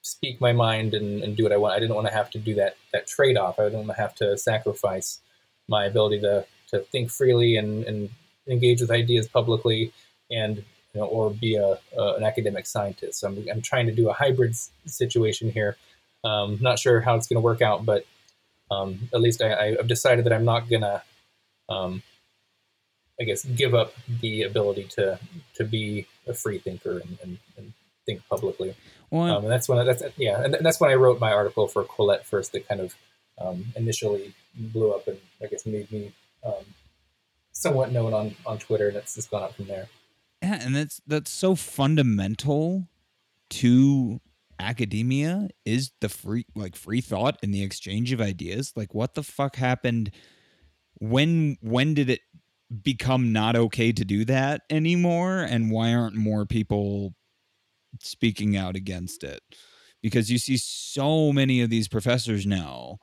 [0.02, 1.74] speak my mind and, and do what I want.
[1.74, 3.60] I didn't want to have to do that that trade off.
[3.60, 5.20] I didn't want to have to sacrifice
[5.68, 8.10] my ability to to think freely and, and
[8.48, 9.94] engage with ideas publicly
[10.30, 13.20] and you know, or be a, an academic scientist.
[13.20, 15.76] So I'm, I'm trying to do a hybrid situation here.
[16.24, 18.06] Um, not sure how it's going to work out, but
[18.72, 21.02] um, at least I, have decided that I'm not going to
[21.70, 22.02] um,
[23.20, 25.20] I guess, give up the ability to
[25.56, 27.74] to be a free thinker and, and, and
[28.06, 28.76] think publicly.
[29.10, 31.68] Well, um, and that's when I, that's yeah, and that's when I wrote my article
[31.68, 32.52] for Quillette first.
[32.52, 32.96] That kind of
[33.40, 36.14] um, initially blew up and I guess made me
[36.46, 36.66] um,
[37.52, 39.88] somewhat known on on Twitter, and it's just gone up from there.
[40.42, 42.88] Yeah, and that's that's so fundamental
[43.50, 44.22] to
[44.60, 48.74] academia is the free like free thought and the exchange of ideas.
[48.76, 50.12] Like, what the fuck happened?
[51.00, 52.22] When when did it
[52.84, 55.40] become not okay to do that anymore?
[55.40, 57.14] And why aren't more people
[58.02, 59.42] speaking out against it?
[60.02, 62.98] Because you see so many of these professors now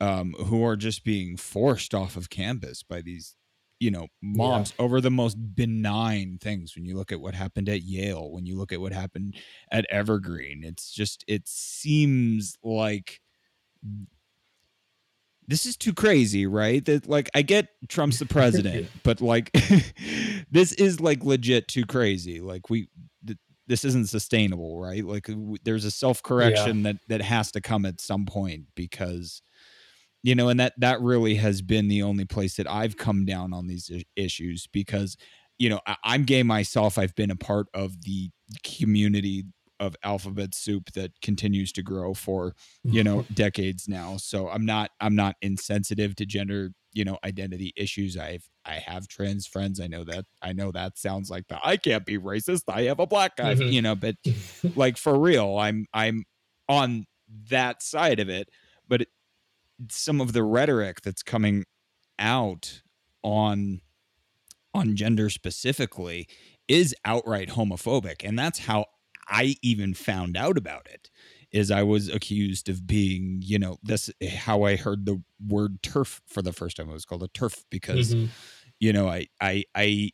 [0.00, 3.36] um, who are just being forced off of campus by these
[3.80, 4.84] you know moms yeah.
[4.84, 8.56] over the most benign things when you look at what happened at Yale when you
[8.56, 9.34] look at what happened
[9.70, 13.20] at Evergreen it's just it seems like
[15.48, 16.84] this is too crazy right?
[16.84, 19.52] That like I get Trump's the president but like
[20.50, 22.40] this is like legit too crazy.
[22.40, 22.88] Like we
[23.26, 25.04] th- this isn't sustainable right?
[25.04, 26.92] Like w- there's a self correction yeah.
[26.92, 29.42] that that has to come at some point because
[30.24, 33.52] you know and that that really has been the only place that i've come down
[33.52, 35.16] on these issues because
[35.58, 36.98] you know I, i'm gay myself.
[36.98, 38.30] I've been a part of the
[38.64, 39.44] community
[39.80, 44.16] of alphabet soup that continues to grow for you know decades now.
[44.16, 48.16] So i'm not i'm not insensitive to gender you know identity issues.
[48.16, 49.80] I've i have trans friends.
[49.80, 52.62] I know that i know that sounds like the i can't be racist.
[52.68, 53.72] I have a black guy mm-hmm.
[53.72, 54.16] you know but
[54.76, 56.24] like for real i'm i'm
[56.68, 57.06] on
[57.50, 58.48] that side of it.
[58.88, 59.06] But
[59.90, 61.64] some of the rhetoric that's coming
[62.18, 62.82] out
[63.22, 63.80] on
[64.72, 66.26] on gender specifically
[66.66, 68.26] is outright homophobic.
[68.26, 68.86] And that's how
[69.28, 71.10] i even found out about it
[71.52, 76.20] is i was accused of being you know this how i heard the word turf
[76.26, 78.26] for the first time it was called a turf because mm-hmm.
[78.80, 80.10] you know i i i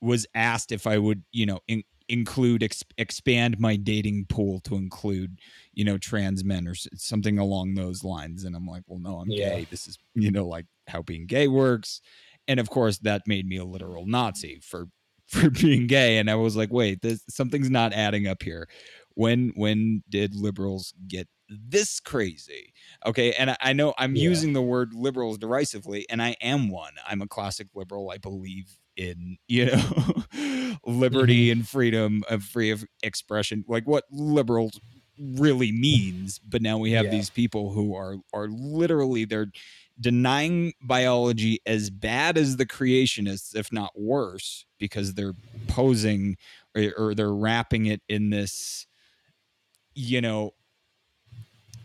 [0.00, 4.76] was asked if i would you know in, include ex- expand my dating pool to
[4.76, 5.38] include
[5.72, 9.30] you know trans men or something along those lines and i'm like well no i'm
[9.30, 9.50] yeah.
[9.50, 12.00] gay this is you know like how being gay works
[12.46, 14.86] and of course that made me a literal nazi for
[15.26, 18.68] for being gay and i was like wait this something's not adding up here
[19.14, 22.72] when when did liberals get this crazy
[23.06, 24.22] okay and i, I know i'm yeah.
[24.22, 28.78] using the word liberals derisively and i am one i'm a classic liberal i believe
[28.96, 31.60] in you know liberty mm-hmm.
[31.60, 34.80] and freedom of free of expression like what liberals
[35.18, 37.10] really means but now we have yeah.
[37.10, 39.50] these people who are are literally they're
[40.00, 45.34] denying biology as bad as the creationists if not worse because they're
[45.68, 46.36] posing
[46.76, 48.86] or, or they're wrapping it in this
[49.94, 50.52] you know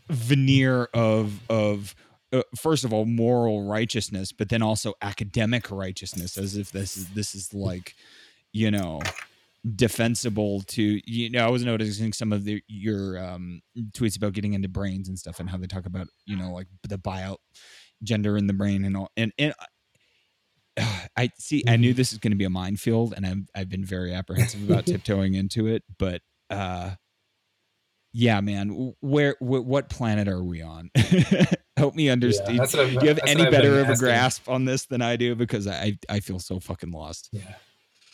[0.10, 1.96] veneer of of
[2.34, 7.08] uh, first of all moral righteousness but then also academic righteousness as if this is
[7.10, 7.96] this is like
[8.52, 9.00] you know
[9.76, 14.54] defensible to you know i was noticing some of the your um tweets about getting
[14.54, 17.38] into brains and stuff and how they talk about you know like the bio
[18.04, 19.54] gender in the brain and all and and
[20.78, 21.64] uh, I see.
[21.68, 21.98] I knew mm-hmm.
[21.98, 25.36] this is going to be a minefield, and I've I've been very apprehensive about tiptoeing
[25.36, 25.84] into it.
[25.98, 26.92] But uh,
[28.14, 30.92] yeah, man, where wh- what planet are we on?
[31.78, 32.58] help me understand.
[32.58, 35.36] Yeah, do you have any better of a grasp on this than I do?
[35.36, 37.30] Because I I feel so fucking lost.
[37.32, 37.56] Yeah.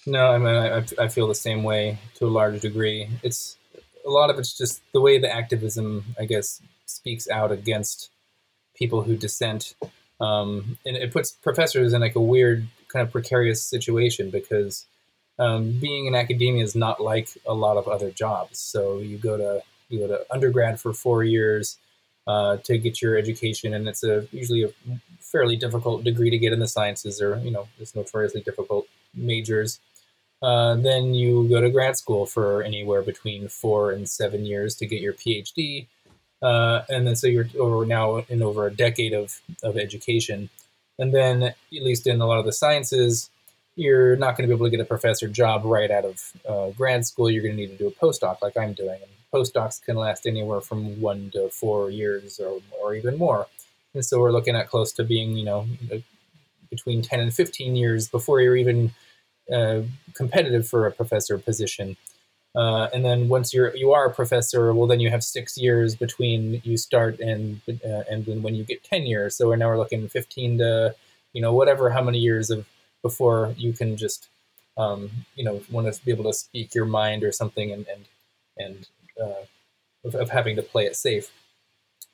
[0.08, 3.10] No, I mean I, I feel the same way to a large degree.
[3.24, 3.58] It's
[4.06, 8.12] a lot of it's just the way the activism, I guess, speaks out against
[8.76, 9.76] people who dissent,
[10.22, 14.86] um, and it puts professors in like a weird kind of precarious situation because
[15.40, 18.60] um, being in academia is not like a lot of other jobs.
[18.60, 21.78] So you go to you go to undergrad for four years
[22.28, 24.70] uh, to get your education, and it's a usually a
[25.20, 29.80] fairly difficult degree to get in the sciences, or you know, it's notoriously difficult majors.
[30.42, 34.86] Uh, then you go to grad school for anywhere between four and seven years to
[34.86, 35.88] get your PhD,
[36.42, 40.50] uh, and then so you're over now in over a decade of of education,
[41.00, 43.30] and then at least in a lot of the sciences,
[43.76, 46.70] you're not going to be able to get a professor job right out of uh,
[46.72, 47.30] grad school.
[47.30, 49.00] You're going to need to do a postdoc, like I'm doing.
[49.02, 53.48] And postdocs can last anywhere from one to four years or, or even more.
[53.94, 55.68] And so we're looking at close to being, you know,
[56.70, 58.94] between 10 and 15 years before you're even
[59.52, 59.82] uh,
[60.14, 61.98] competitive for a professor position.
[62.56, 65.96] Uh, and then once you're you are a professor, well, then you have six years
[65.96, 69.30] between you start and uh, and then when you get tenure.
[69.30, 70.96] So now we're looking 15 to
[71.34, 72.66] you know whatever how many years of
[73.02, 74.30] before you can just
[74.78, 78.06] um, you know want to be able to speak your mind or something and and
[78.58, 78.88] and
[79.22, 79.44] uh,
[80.06, 81.32] of, of, having to play it safe.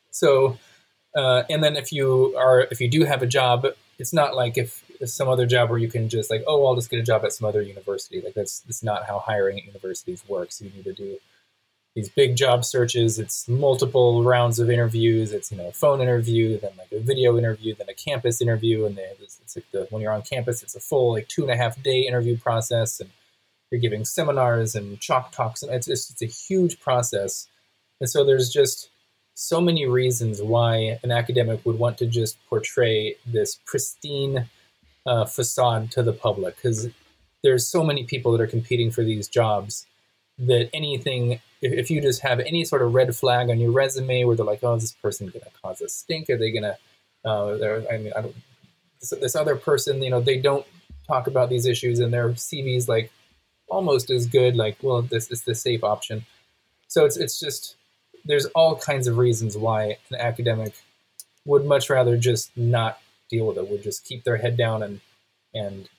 [0.10, 0.58] So,
[1.16, 3.68] uh, and then if you are if you do have a job,
[4.00, 6.90] it's not like if some other job where you can just like, oh, I'll just
[6.90, 8.22] get a job at some other university.
[8.22, 10.62] Like that's that's not how hiring at universities works.
[10.62, 11.18] You need to do
[11.96, 13.20] these big job searches.
[13.20, 15.34] It's multiple rounds of interviews.
[15.34, 18.86] It's you know a phone interview, then like a video interview, then a campus interview,
[18.86, 21.42] and then it's, it's like the, when you're on campus, it's a full like two
[21.42, 23.10] and a half day interview process, and
[23.72, 27.48] you're giving seminars and chalk talks, and it's just, it's a huge process.
[28.00, 28.90] And so there's just
[29.34, 34.50] so many reasons why an academic would want to just portray this pristine
[35.06, 36.90] uh, facade to the public because
[37.44, 39.88] there's so many people that are competing for these jobs
[40.38, 44.36] that anything if you just have any sort of red flag on your resume where
[44.36, 46.78] they're like oh is this person going to cause a stink are they going to
[47.26, 48.36] uh, i mean I don't,
[49.00, 50.66] this, this other person you know they don't
[51.08, 53.12] talk about these issues and their cv's like
[53.72, 56.26] almost as good like well this is the safe option.
[56.88, 57.76] So it's it's just
[58.26, 60.74] there's all kinds of reasons why an academic
[61.46, 63.00] would much rather just not
[63.32, 65.02] deal with it, would just keep their head down and
[65.54, 65.90] and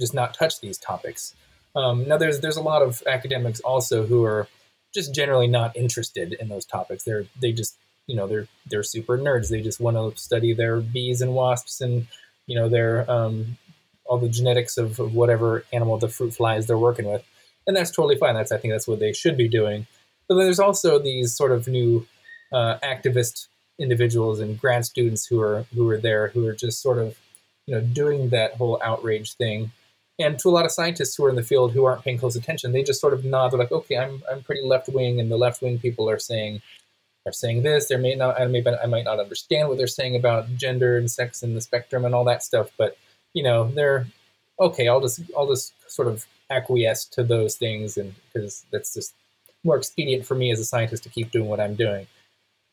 [0.00, 1.34] just not touch these topics.
[1.76, 4.48] Um, now, there's there's a lot of academics also who are
[4.94, 7.04] just generally not interested in those topics.
[7.04, 7.76] They're they just
[8.06, 9.50] you know they're they're super nerds.
[9.50, 12.06] They just want to study their bees and wasps and
[12.46, 13.58] you know their um,
[14.06, 17.24] all the genetics of, of whatever animal the fruit flies they're working with,
[17.66, 18.34] and that's totally fine.
[18.34, 19.86] That's I think that's what they should be doing.
[20.26, 22.06] But then there's also these sort of new
[22.52, 23.48] uh, activist
[23.78, 27.18] individuals and grad students who are who are there who are just sort of
[27.66, 29.70] you know doing that whole outrage thing.
[30.20, 32.34] And to a lot of scientists who are in the field who aren't paying close
[32.34, 33.52] attention, they just sort of nod.
[33.52, 36.60] They're like, "Okay, I'm I'm pretty left wing," and the left wing people are saying
[37.28, 37.88] are saying this.
[37.88, 41.10] They may not, I may, I might not understand what they're saying about gender and
[41.10, 42.96] sex and the spectrum and all that stuff, but
[43.34, 44.06] you know, they're
[44.58, 44.88] okay.
[44.88, 49.14] I'll just, I'll just sort of acquiesce to those things, and because that's just
[49.64, 52.06] more expedient for me as a scientist to keep doing what I'm doing.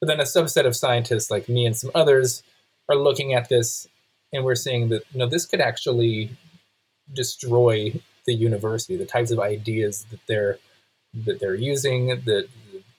[0.05, 2.43] But then a subset of scientists like me and some others
[2.87, 3.87] are looking at this
[4.31, 6.29] and we're saying that you know this could actually
[7.11, 10.59] destroy the university, the types of ideas that they're
[11.25, 12.47] that they're using, the,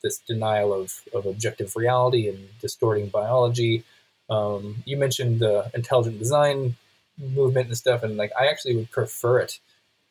[0.02, 3.84] this denial of, of objective reality and distorting biology.
[4.28, 6.74] Um, you mentioned the intelligent design
[7.18, 9.60] movement and stuff, and like I actually would prefer it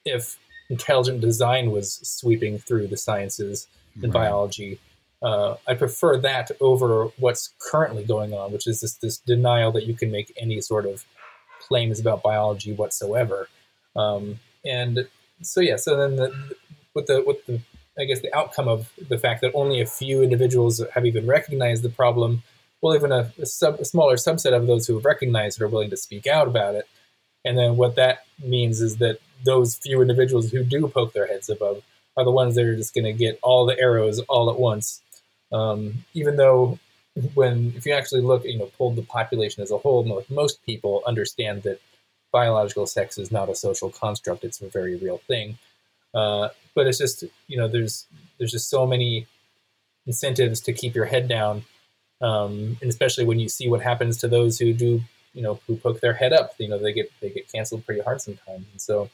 [0.06, 0.38] if
[0.70, 4.14] intelligent design was sweeping through the sciences and right.
[4.14, 4.80] biology.
[5.22, 9.86] Uh, I prefer that over what's currently going on, which is this this denial that
[9.86, 11.06] you can make any sort of
[11.60, 13.48] claims about biology whatsoever.
[13.96, 15.08] Um, and
[15.42, 16.56] so yeah, so then the,
[16.94, 17.62] with the with the
[17.98, 21.82] I guess the outcome of the fact that only a few individuals have even recognized
[21.82, 22.44] the problem,
[22.82, 25.70] well, even a, a, sub, a smaller subset of those who have recognized it are
[25.70, 26.88] willing to speak out about it.
[27.46, 31.50] And then what that means is that those few individuals who do poke their heads
[31.50, 31.84] above
[32.18, 35.02] are the ones that are just going to get all the arrows all at once.
[35.52, 36.80] Um, even though,
[37.34, 40.66] when if you actually look, you know, pulled the population as a whole, most, most
[40.66, 41.80] people understand that
[42.32, 45.58] biological sex is not a social construct; it's a very real thing.
[46.14, 48.06] Uh, but it's just, you know, there's
[48.38, 49.28] there's just so many
[50.06, 51.64] incentives to keep your head down,
[52.22, 55.02] um, and especially when you see what happens to those who do,
[55.34, 56.54] you know, who poke their head up.
[56.58, 59.10] You know, they get they get canceled pretty hard sometimes, and so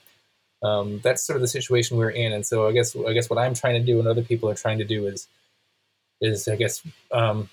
[0.63, 2.33] um, that's sort of the situation we're in.
[2.33, 4.55] And so I guess I guess what I'm trying to do and other people are
[4.55, 5.27] trying to do is
[6.21, 7.49] is I guess um,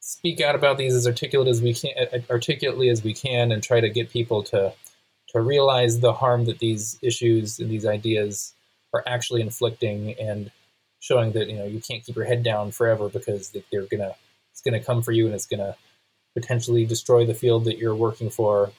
[0.00, 1.92] speak out about these as articulate as we can,
[2.30, 4.72] articulately as we can, and try to get people to
[5.28, 8.54] to realize the harm that these issues and these ideas
[8.92, 10.50] are actually inflicting, and
[11.00, 14.14] showing that you know you can't keep your head down forever because they're gonna
[14.52, 15.76] it's gonna come for you and it's gonna
[16.34, 18.72] potentially destroy the field that you're working for.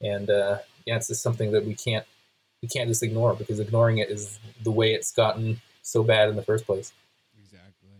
[0.00, 2.04] And uh, yeah, it's just something that we can't
[2.62, 6.36] you can't just ignore because ignoring it is the way it's gotten so bad in
[6.36, 6.92] the first place.
[7.38, 7.90] Exactly.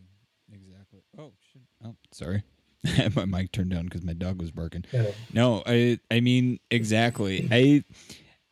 [0.53, 1.01] Exactly.
[1.19, 1.63] Oh shit.
[1.87, 2.43] Oh, sorry.
[3.17, 4.85] my mic turned down because my dog was barking.
[4.93, 5.11] Yeah.
[5.33, 7.49] No, I I mean exactly.
[7.51, 7.85] I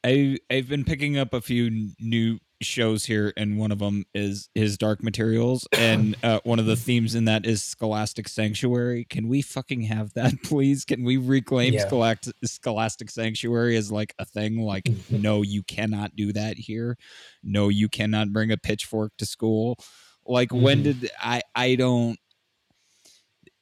[0.05, 4.49] I I've been picking up a few new shows here, and one of them is
[4.55, 9.05] his Dark Materials, and uh, one of the themes in that is Scholastic Sanctuary.
[9.09, 10.85] Can we fucking have that, please?
[10.85, 11.87] Can we reclaim yeah.
[11.87, 14.61] Scholastic, Scholastic Sanctuary as like a thing?
[14.61, 16.97] Like, no, you cannot do that here.
[17.43, 19.79] No, you cannot bring a pitchfork to school.
[20.27, 20.63] Like, mm-hmm.
[20.63, 21.43] when did I?
[21.55, 22.19] I don't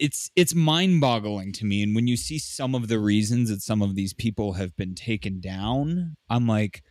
[0.03, 3.81] it's it's mind-boggling to me and when you see some of the reasons that some
[3.81, 6.83] of these people have been taken down i'm like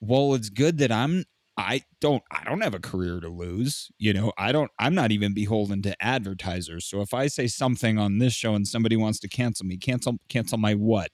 [0.00, 1.24] well it's good that i'm
[1.60, 3.90] I don't I don't have a career to lose.
[3.98, 6.86] You know, I don't I'm not even beholden to advertisers.
[6.86, 10.18] So if I say something on this show and somebody wants to cancel me, cancel
[10.28, 11.10] cancel my what?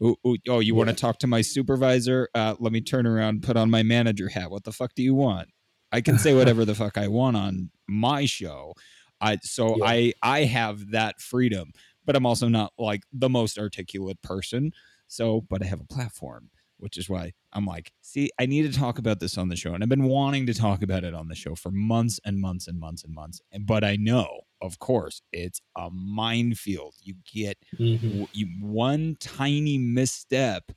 [0.00, 0.78] Ooh, ooh, oh, you yeah.
[0.78, 2.28] want to talk to my supervisor?
[2.32, 4.52] Uh, let me turn around, put on my manager hat.
[4.52, 5.48] What the fuck do you want?
[5.90, 8.74] I can say whatever the fuck I want on my show.
[9.22, 9.82] I so yeah.
[9.82, 11.72] I I have that freedom,
[12.04, 14.72] but I'm also not like the most articulate person.
[15.08, 18.78] So, but I have a platform, which is why I'm like, see, I need to
[18.78, 19.74] talk about this on the show.
[19.74, 22.66] And I've been wanting to talk about it on the show for months and months
[22.68, 23.40] and months and months.
[23.60, 26.94] But I know, of course, it's a minefield.
[27.02, 28.24] You get Mhm.
[28.32, 30.72] you, one tiny misstep,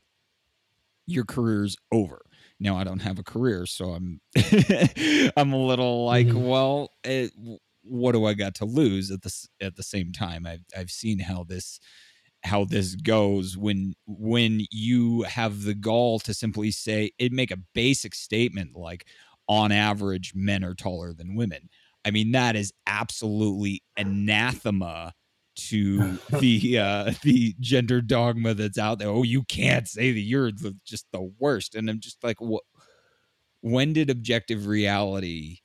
[1.07, 2.21] your career's over.
[2.59, 4.21] Now I don't have a career, so I'm
[5.37, 6.35] I'm a little like, Mhm.
[6.35, 7.31] well, it,
[7.87, 10.45] what do I got to lose at the at the same time?
[10.45, 11.79] I've I've seen how this
[12.43, 17.57] how this goes when when you have the gall to simply say it make a
[17.73, 19.05] basic statement like
[19.47, 21.69] on average men are taller than women.
[22.05, 25.13] I mean that is absolutely anathema
[25.55, 29.09] to the uh the gender dogma that's out there.
[29.09, 31.75] Oh, you can't say that you're the, just the worst.
[31.75, 32.63] And I'm just like what
[33.61, 35.59] when did objective reality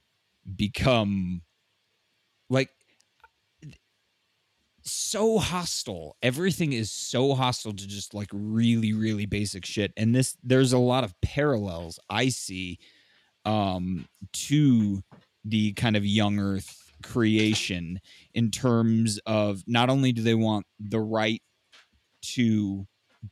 [0.57, 1.43] become
[2.51, 2.69] like
[4.83, 6.17] so hostile.
[6.23, 9.93] Everything is so hostile to just like really, really basic shit.
[9.97, 12.79] And this, there's a lot of parallels I see
[13.45, 15.03] um, to
[15.45, 18.01] the kind of young Earth creation
[18.35, 21.41] in terms of not only do they want the right
[22.23, 22.87] to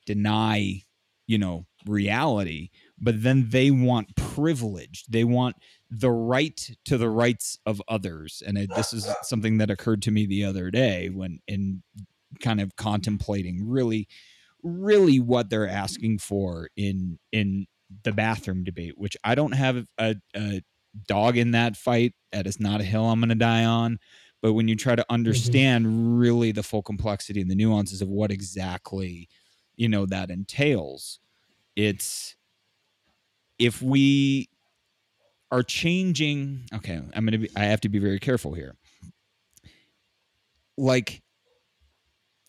[0.06, 0.82] deny,
[1.26, 5.04] you know, reality, but then they want privilege.
[5.08, 5.56] They want
[5.90, 8.42] the right to the rights of others.
[8.46, 11.82] And it, this is something that occurred to me the other day when in
[12.40, 14.06] kind of contemplating really
[14.62, 17.66] really what they're asking for in in
[18.04, 20.62] the bathroom debate, which I don't have a, a
[21.06, 22.14] dog in that fight.
[22.32, 23.98] That is not a hill I'm going to die on.
[24.42, 25.14] But when you try to mm-hmm.
[25.14, 29.28] understand really the full complexity and the nuances of what exactly,
[29.76, 31.18] you know, that entails,
[31.76, 32.36] it's
[33.58, 34.48] if we
[35.50, 36.62] are changing.
[36.74, 37.50] Okay, I'm to be.
[37.56, 38.76] I have to be very careful here.
[40.76, 41.22] Like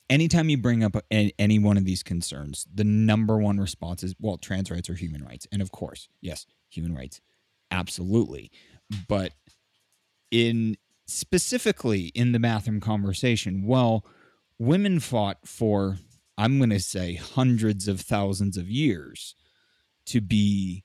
[0.10, 4.38] anytime you bring up any one of these concerns, the number one response is, well,
[4.38, 5.48] trans rights are human rights.
[5.52, 7.22] And of course, yes, human rights,
[7.72, 8.52] absolutely.
[9.08, 9.34] But
[10.32, 14.06] in specifically in the bathroom conversation, well,
[14.58, 15.98] women fought for,
[16.38, 19.36] I'm going to say, hundreds of thousands of years
[20.08, 20.84] to be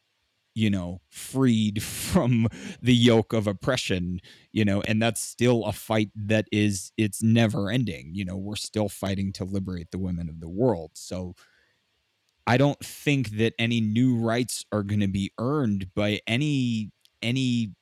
[0.54, 1.82] you know freed
[2.12, 2.48] from
[2.80, 4.20] the yoke of oppression
[4.52, 8.10] you know and that's still a fight that is it's never ending.
[8.14, 10.92] You know we're still fighting to liberate the women of the world.
[10.94, 11.34] So
[12.46, 16.90] i don't think that any new rights are going to be earned by any
[17.22, 17.72] any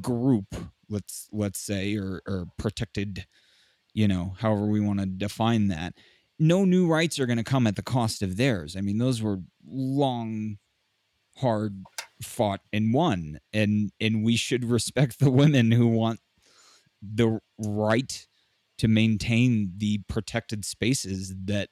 [0.00, 0.54] group
[0.88, 3.26] let's let's say or or protected
[3.94, 5.94] you know however we want to define that.
[6.38, 8.76] No new rights are going to come at the cost of theirs.
[8.76, 10.58] I mean those were long
[11.40, 11.84] hard
[12.22, 16.20] fought and won and and we should respect the women who want
[17.02, 18.26] the right
[18.78, 21.68] to maintain the protected spaces that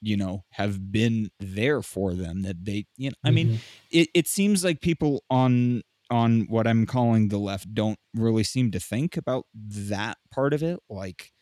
[0.00, 3.58] you know have been there for them that they you know i mean Mhm.
[3.90, 8.70] it, it seems like people on on what i'm calling the left don't really seem
[8.70, 11.32] to think about that part of it like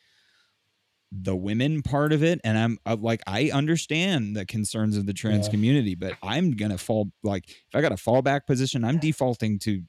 [1.22, 5.12] the women part of it and i'm uh, like i understand the concerns of the
[5.14, 5.52] trans Yeah.
[5.52, 9.82] community but i'm gonna fall like if i got a fallback position i'm defaulting to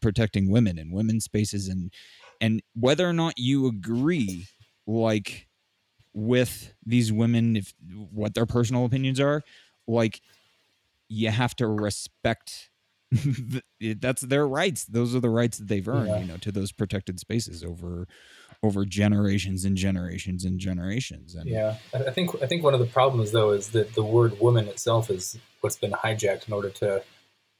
[0.00, 1.92] protecting women and women's spaces and
[2.40, 4.46] and whether or not you agree
[4.86, 5.48] like
[6.14, 7.74] with these women if
[8.10, 9.42] what their personal opinions are
[9.86, 10.20] like
[11.08, 12.70] you have to respect
[13.12, 13.62] the-
[13.94, 16.20] that's their rights those are the rights that they've earned Yeah.
[16.20, 18.06] you know to those protected spaces over
[18.62, 21.34] over generations and generations and generations.
[21.34, 24.38] And Yeah, I think I think one of the problems though is that the word
[24.40, 27.02] "woman" itself is what's been hijacked in order to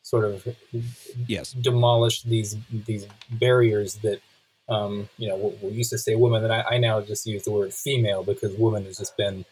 [0.02, 0.46] sort of
[1.26, 1.52] yes.
[1.52, 4.20] demolish these these barriers that
[4.68, 7.44] um, you know we we used to say woman, and I, I now just use
[7.44, 9.44] the word female because woman has just been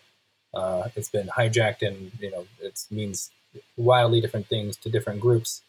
[0.55, 3.30] uh, it's been hijacked and you know it means
[3.76, 5.62] wildly different things to different groups,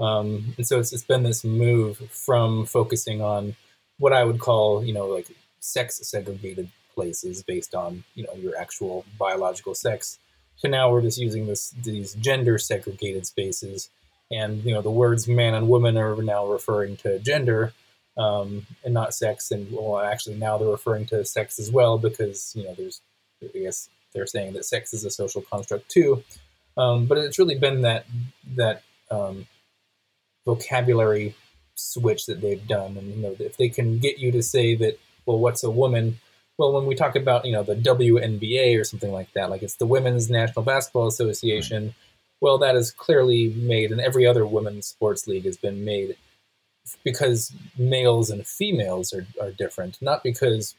[0.00, 3.54] um, and so it's it's been this move from focusing on
[4.02, 5.28] what I would call you know like
[5.60, 10.18] sex segregated places based on you know your actual biological sex.
[10.56, 13.90] So now we're just using this these gender segregated spaces.
[14.32, 17.72] And you know the words man and woman are now referring to gender
[18.18, 19.52] um, and not sex.
[19.52, 23.00] And well actually now they're referring to sex as well because you know there's
[23.42, 26.24] i guess they're saying that sex is a social construct too.
[26.76, 28.06] Um, but it's really been that
[28.56, 28.82] that
[29.12, 29.46] um,
[30.44, 31.36] vocabulary
[31.74, 32.96] switch that they've done.
[32.96, 36.18] And you know if they can get you to say that well what's a woman?
[36.58, 39.76] Well when we talk about you know the WNBA or something like that like it's
[39.76, 41.94] the Women's National Basketball Association
[42.40, 46.16] well that is clearly made and every other women's sports league has been made
[47.04, 50.74] because males and females are, are different not because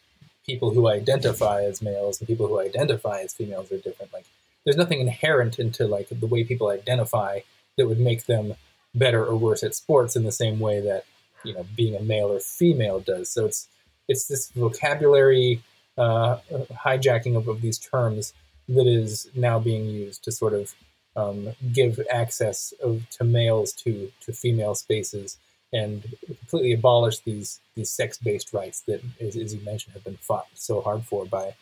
[0.45, 4.13] people who identify as males and people who identify as females are different.
[4.13, 4.25] Like
[4.63, 7.39] there's nothing inherent into like the way people identify
[7.77, 8.55] that would make them
[8.95, 11.05] better or worse at sports in the same way that
[11.43, 13.29] you know being a male or female does.
[13.29, 13.67] So it's
[14.07, 15.61] it's this vocabulary
[15.97, 16.37] uh,
[16.85, 18.33] hijacking of, of these terms
[18.67, 20.73] that is now being used to sort of
[21.15, 25.37] um, give access of, to males to to female spaces
[25.71, 30.17] and completely abolish these these sex based rights that, as, as, you mentioned, have been
[30.17, 31.55] fought so hard for by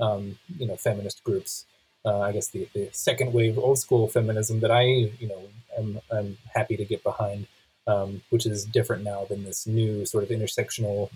[0.00, 1.66] um, you know feminist groups.
[2.06, 5.42] Uh, I guess the, the second wave old school feminism that I you know
[5.76, 7.48] am, am happy to get behind,
[7.86, 11.10] um, which is different now than this new sort of intersectional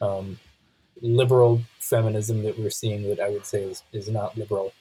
[0.00, 0.38] um,
[1.02, 4.72] liberal feminism that we're seeing that I would say is, is not liberal.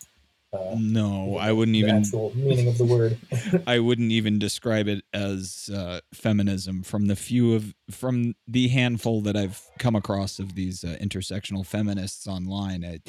[0.53, 3.17] Uh, no, I wouldn't even actual meaning of the word.
[3.67, 6.83] I wouldn't even describe it as uh, feminism.
[6.83, 11.65] From the few of from the handful that I've come across of these uh, intersectional
[11.65, 12.99] feminists online, I,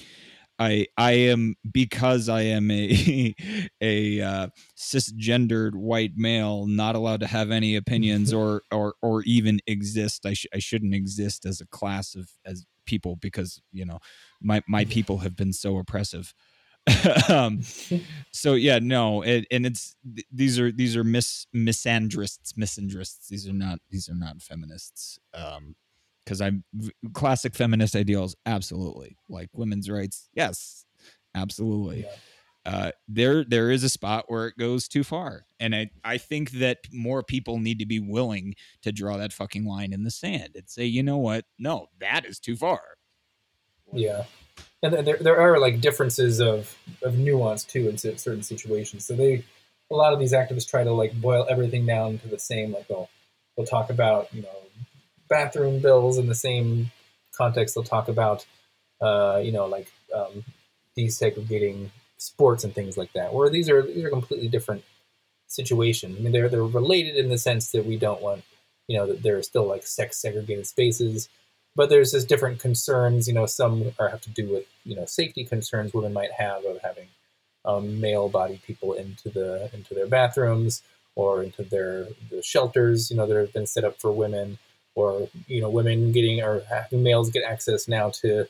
[0.58, 3.34] I I am because I am a
[3.80, 9.60] a uh, cisgendered white male, not allowed to have any opinions or or or even
[9.66, 10.26] exist.
[10.26, 13.98] I sh- I shouldn't exist as a class of as people because you know
[14.42, 16.34] my my people have been so oppressive
[17.28, 17.60] um,
[18.30, 19.96] so yeah, no, it, and it's
[20.30, 23.28] these are these are mis misandrists, misandrists.
[23.28, 25.18] These are not these are not feminists.
[25.32, 25.76] Um,
[26.24, 26.64] because I'm
[27.12, 29.16] classic feminist ideals, absolutely.
[29.28, 30.84] Like women's rights, yes,
[31.34, 32.02] absolutely.
[32.02, 32.10] Yeah.
[32.66, 36.52] Uh, there there is a spot where it goes too far, and I I think
[36.52, 40.52] that more people need to be willing to draw that fucking line in the sand
[40.54, 42.80] and say, you know what, no, that is too far.
[43.92, 44.24] Yeah,
[44.82, 49.04] and there, there are like differences of, of nuance too in certain situations.
[49.04, 49.44] So they,
[49.90, 52.72] a lot of these activists try to like boil everything down to the same.
[52.72, 53.08] Like they'll
[53.56, 54.56] they'll talk about you know
[55.28, 56.90] bathroom bills in the same
[57.36, 57.74] context.
[57.74, 58.46] They'll talk about
[59.00, 60.44] uh, you know like um,
[60.96, 63.32] desegregating sports and things like that.
[63.32, 64.84] Where these are these are completely different
[65.46, 66.16] situations.
[66.18, 68.44] I mean they're they're related in the sense that we don't want
[68.88, 71.28] you know that there are still like sex segregated spaces
[71.76, 73.26] but there's just different concerns.
[73.26, 76.64] You know, some are have to do with you know safety concerns women might have
[76.64, 77.08] of having
[77.64, 80.82] um, male body people into the into their bathrooms
[81.14, 83.10] or into their the shelters.
[83.10, 84.58] You know, that have been set up for women,
[84.94, 88.46] or you know, women getting or males get access now to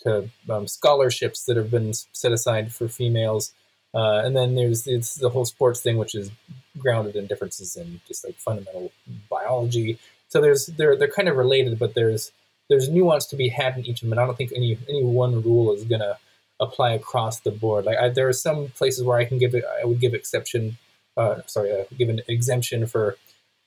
[0.00, 3.52] to um, scholarships that have been set aside for females.
[3.94, 6.30] Uh, and then there's the whole sports thing, which is
[6.78, 8.92] grounded in differences in just like fundamental
[9.30, 9.98] biology.
[10.28, 12.32] So there's they're they're kind of related, but there's
[12.68, 15.04] there's nuance to be had in each of them, and I don't think any any
[15.04, 16.18] one rule is gonna
[16.60, 17.84] apply across the board.
[17.84, 20.78] Like I, there are some places where I can give it, I would give exception,
[21.16, 23.16] uh, sorry, uh, give an exemption for,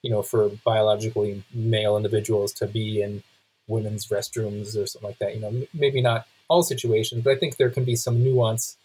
[0.02, 3.24] you know, for biologically male individuals to be in
[3.68, 5.36] women's restrooms or something like that.
[5.36, 8.78] You know, maybe not all situations, but I think there can be some nuance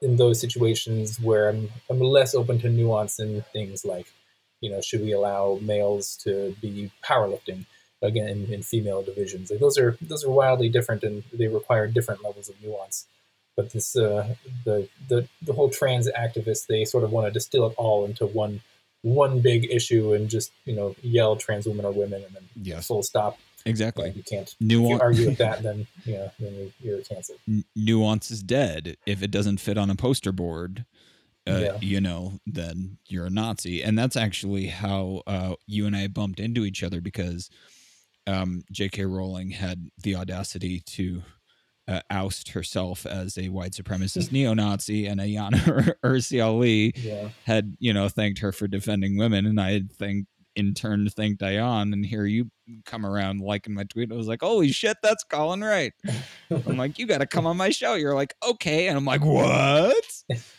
[0.00, 4.06] in those situations where I'm, I'm less open to nuance in things like,
[4.60, 7.66] you know, should we allow males to be powerlifting?
[8.02, 9.50] again in, in female divisions.
[9.50, 13.06] Like those are those are wildly different and they require different levels of nuance.
[13.56, 14.34] But this uh,
[14.64, 18.26] the the the whole trans activists they sort of want to distill it all into
[18.26, 18.60] one
[19.02, 22.86] one big issue and just you know yell trans women are women and then yes.
[22.86, 23.38] full stop.
[23.66, 24.12] Exactly.
[24.16, 24.88] you can't Nuance.
[24.88, 27.38] you argue with that, then you know, then you're canceled.
[27.76, 30.84] Nuance is dead if it doesn't fit on a poster board.
[31.46, 31.78] Uh, yeah.
[31.80, 33.82] you know, then you're a Nazi.
[33.82, 37.48] And that's actually how uh, you and I bumped into each other because
[38.26, 39.06] um, J.K.
[39.06, 41.22] Rowling had the audacity to
[41.88, 45.52] uh, oust herself as a white supremacist neo-Nazi, and Ayaan
[46.04, 47.30] Hirsi Ali yeah.
[47.44, 50.28] had, you know, thanked her for defending women, and I had thanked
[50.58, 52.50] in turn thanked Ayaan, and here you
[52.84, 54.12] come around liking my tweet.
[54.12, 55.92] I was like, holy shit, that's Colin Wright.
[56.50, 57.94] I'm like, you got to come on my show.
[57.94, 60.04] You're like, okay, and I'm like, what?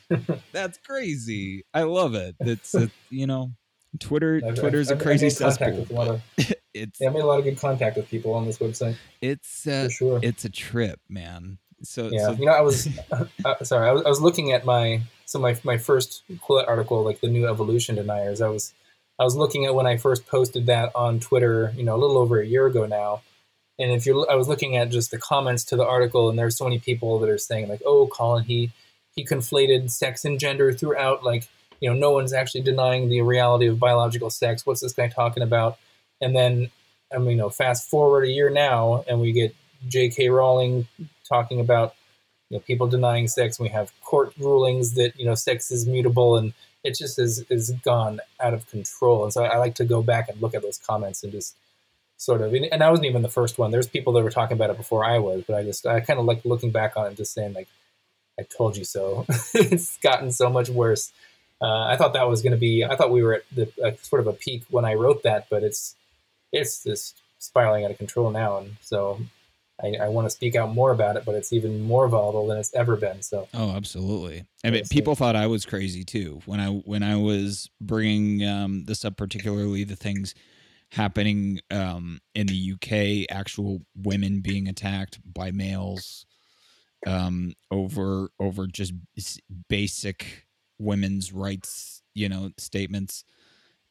[0.53, 1.65] that's crazy.
[1.73, 2.35] I love it.
[2.39, 3.51] It's, it, you know,
[3.99, 5.87] Twitter I've, Twitter's I've, a crazy cesspool.
[5.99, 6.21] Of,
[6.73, 8.95] it's yeah, I made a lot of good contact with people on this website.
[9.21, 10.19] It's uh, sure.
[10.21, 11.57] It's a trip, man.
[11.81, 12.87] So yeah, so, you know, I was
[13.45, 17.03] uh, sorry, I was, I was looking at my so my my first Quillette article,
[17.03, 18.41] like the new evolution deniers.
[18.41, 18.73] I was
[19.17, 22.17] I was looking at when I first posted that on Twitter, you know, a little
[22.17, 23.21] over a year ago now.
[23.77, 26.57] And if you're, I was looking at just the comments to the article, and there's
[26.57, 28.71] so many people that are saying like, "Oh, Colin, he
[29.15, 31.23] he conflated sex and gender throughout.
[31.23, 31.47] Like,
[31.79, 34.65] you know, no one's actually denying the reality of biological sex.
[34.65, 35.77] What's this guy talking about?"
[36.21, 36.71] And then,
[37.13, 39.55] I mean, you know, fast forward a year now, and we get
[39.87, 40.29] J.K.
[40.29, 40.87] Rowling
[41.27, 41.95] talking about
[42.49, 43.59] you know people denying sex.
[43.59, 46.53] We have court rulings that you know sex is mutable, and
[46.83, 49.23] it just is is gone out of control.
[49.23, 51.55] And so I, I like to go back and look at those comments and just
[52.17, 52.53] sort of.
[52.53, 53.71] And I wasn't even the first one.
[53.71, 56.19] There's people that were talking about it before I was, but I just I kind
[56.19, 57.67] of like looking back on it and just saying like.
[58.39, 59.25] I told you so.
[59.53, 61.11] it's gotten so much worse.
[61.61, 62.85] Uh, I thought that was going to be.
[62.85, 65.47] I thought we were at the uh, sort of a peak when I wrote that,
[65.49, 65.95] but it's
[66.51, 69.19] it's just spiraling out of control now, and so
[69.81, 71.25] I, I want to speak out more about it.
[71.25, 73.21] But it's even more volatile than it's ever been.
[73.21, 74.45] So oh, absolutely.
[74.63, 78.85] I mean, people thought I was crazy too when I when I was bringing um,
[78.85, 80.35] this up, particularly the things
[80.91, 86.25] happening um, in the UK, actual women being attacked by males
[87.05, 88.93] um, over over just
[89.67, 90.45] basic
[90.79, 93.23] women's rights, you know, statements.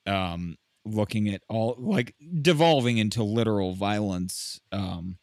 [0.06, 4.60] Um, looking at all like devolving into literal violence.
[4.72, 5.18] Um,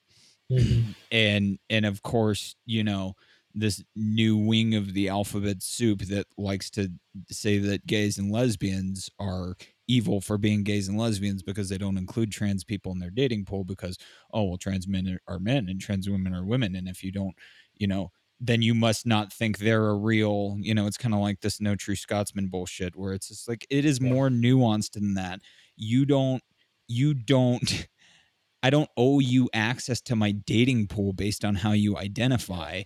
[0.52, 0.92] mm-hmm.
[1.12, 3.16] and and of course, you know,
[3.54, 6.92] this new wing of the alphabet soup that likes to
[7.30, 9.56] say that gays and lesbians are
[9.88, 13.46] evil for being gays and lesbians because they don't include trans people in their dating
[13.46, 13.98] pool because
[14.34, 17.36] oh well trans men are men and trans women are women and if you don't
[17.76, 21.22] you know then you must not think they're a real you know it's kind of
[21.22, 24.12] like this no true scotsman bullshit where it's just like it is yeah.
[24.12, 25.40] more nuanced than that
[25.76, 26.44] you don't
[26.88, 27.88] you don't
[28.64, 32.82] i don't owe you access to my dating pool based on how you identify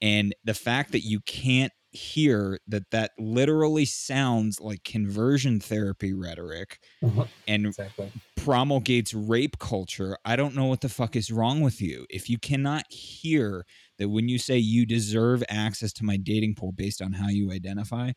[0.00, 6.78] and the fact that you can't hear that that literally sounds like conversion therapy rhetoric
[7.04, 7.26] uh-huh.
[7.46, 8.10] and exactly.
[8.34, 12.38] promulgates rape culture i don't know what the fuck is wrong with you if you
[12.38, 13.66] cannot hear
[13.98, 17.52] that when you say you deserve access to my dating pool based on how you
[17.52, 18.12] identify,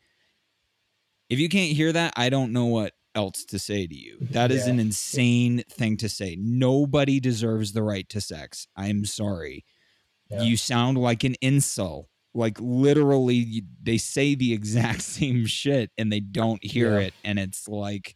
[1.28, 4.18] if you can't hear that, I don't know what else to say to you.
[4.20, 4.74] That is yeah.
[4.74, 6.36] an insane thing to say.
[6.38, 8.68] Nobody deserves the right to sex.
[8.76, 9.64] I'm sorry.
[10.30, 10.42] Yeah.
[10.42, 12.08] You sound like an insult.
[12.34, 17.06] Like literally, they say the exact same shit and they don't hear yeah.
[17.06, 17.14] it.
[17.24, 18.14] And it's like,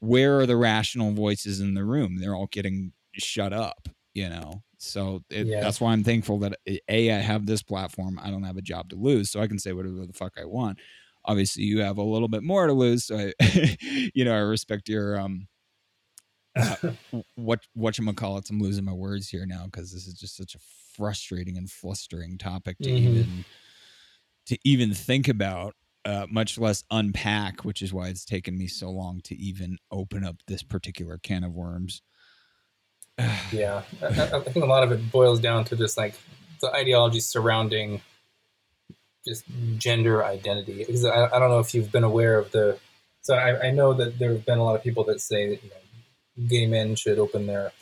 [0.00, 2.18] where are the rational voices in the room?
[2.18, 4.62] They're all getting shut up, you know?
[4.78, 5.60] So it, yeah.
[5.60, 8.20] that's why I'm thankful that a I have this platform.
[8.22, 10.44] I don't have a job to lose, so I can say whatever the fuck I
[10.44, 10.78] want.
[11.24, 13.76] Obviously, you have a little bit more to lose, so I,
[14.14, 15.48] you know, I respect your um.
[16.54, 16.92] Uh,
[17.34, 18.50] what what you call it?
[18.50, 20.60] I'm losing my words here now because this is just such a
[20.94, 23.08] frustrating and flustering topic to mm-hmm.
[23.08, 23.44] even
[24.46, 25.74] to even think about,
[26.04, 27.64] uh, much less unpack.
[27.64, 31.44] Which is why it's taken me so long to even open up this particular can
[31.44, 32.02] of worms
[33.52, 36.14] yeah, I, I, think a lot of it boils down to just like
[36.60, 38.02] the ideology surrounding
[39.26, 39.44] just
[39.78, 40.78] gender identity.
[40.78, 42.78] Because I, I don't know if you've been aware of the.
[43.22, 45.64] So I, I know that there have been a lot of people that say that
[45.64, 47.72] you know, gay men should open their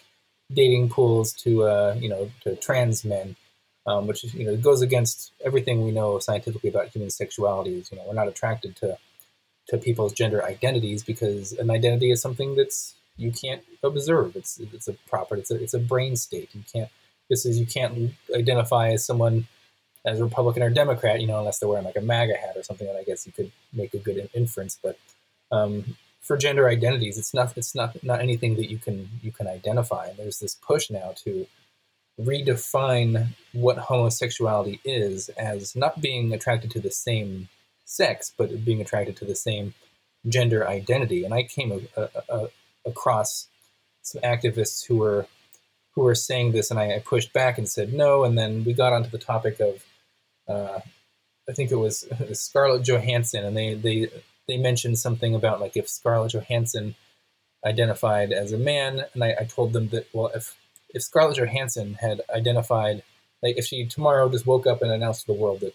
[0.53, 3.35] dating pools to uh, you know to trans men,
[3.87, 7.79] um, which you know goes against everything we know scientifically about human sexuality.
[7.79, 8.99] Is you know we're not attracted to
[9.69, 14.37] to people's gender identities because an identity is something that's you can't observe.
[14.37, 15.43] It's it's a property.
[15.43, 16.51] It's a it's a brain state.
[16.55, 16.91] You can't.
[17.31, 19.47] This is you can't identify as someone
[20.05, 21.21] as a Republican or Democrat.
[21.21, 22.87] You know, unless they're wearing like a MAGA hat or something.
[22.87, 24.79] That I guess you could make a good inference.
[24.83, 24.99] But
[25.53, 29.47] um, for gender identities, it's not it's not not anything that you can you can
[29.47, 30.07] identify.
[30.07, 31.47] And there's this push now to
[32.21, 37.49] redefine what homosexuality is as not being attracted to the same
[37.85, 39.75] sex, but being attracted to the same
[40.29, 41.25] gender identity.
[41.25, 42.49] And I came a, a, a,
[42.87, 43.49] across
[44.03, 45.27] some activists who were
[45.95, 48.25] who were saying this, and I, I, pushed back and said no.
[48.25, 49.85] And then we got onto the topic of,
[50.49, 50.81] uh,
[51.49, 54.09] I think it was Scarlett Johansson, and they they
[54.49, 56.95] they mentioned something about like if Scarlett Johansson
[57.65, 60.57] identified as a man, and I, I told them that well, if
[60.91, 63.03] if Scarlett Johansson had identified,
[63.43, 65.75] like if she tomorrow just woke up and announced to the world that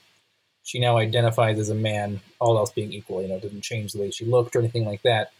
[0.64, 4.00] she now identifies as a man, all else being equal, you know, didn't change the
[4.00, 5.32] way she looked or anything like that,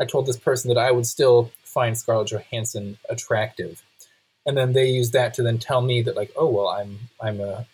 [0.00, 3.82] I told this person that I would still find Scarlett Johansson attractive,
[4.46, 7.40] and then they used that to then tell me that like, oh well, I'm I'm
[7.40, 7.66] a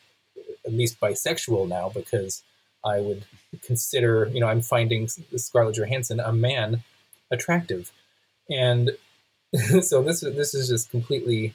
[0.64, 2.42] at least bisexual now because
[2.84, 3.24] I would
[3.62, 6.82] consider you know I'm finding Scarlett Johansson a man
[7.30, 7.90] attractive,
[8.48, 8.90] and
[9.82, 11.54] so this this is just completely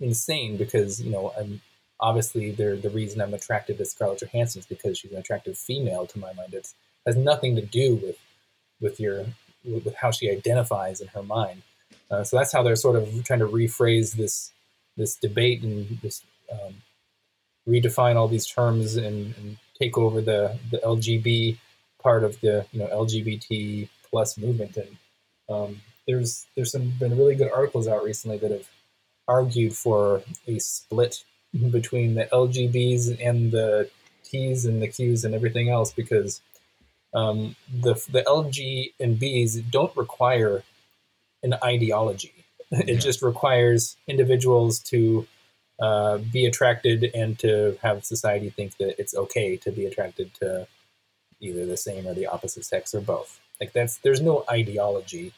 [0.00, 1.60] insane because you know I'm
[2.00, 6.06] obviously the the reason I'm attracted to Scarlett Johansson is because she's an attractive female
[6.06, 6.54] to my mind.
[6.54, 6.72] It
[7.06, 8.16] has nothing to do with
[8.80, 9.26] with your
[9.68, 11.62] with how she identifies in her mind.
[12.10, 14.52] Uh, so that's how they're sort of trying to rephrase this
[14.96, 16.74] this debate and this um,
[17.68, 21.56] redefine all these terms and, and, take over the the LGB
[22.02, 24.76] part of the you know LGBT plus movement.
[24.76, 24.96] And
[25.48, 28.68] um, there's there's some been really good articles out recently that have
[29.28, 31.22] argued for a split
[31.70, 33.88] between the LGBs and the
[34.24, 36.40] T's and the Q's and everything else because
[37.14, 40.62] um, the the LG and Bs don't require
[41.42, 42.34] an ideology.
[42.70, 42.98] It yeah.
[42.98, 45.26] just requires individuals to
[45.80, 50.66] uh, be attracted and to have society think that it's okay to be attracted to
[51.40, 53.40] either the same or the opposite sex or both.
[53.60, 55.32] Like that's there's no ideology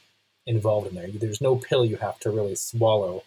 [0.46, 1.08] involved in there.
[1.08, 3.22] There's no pill you have to really swallow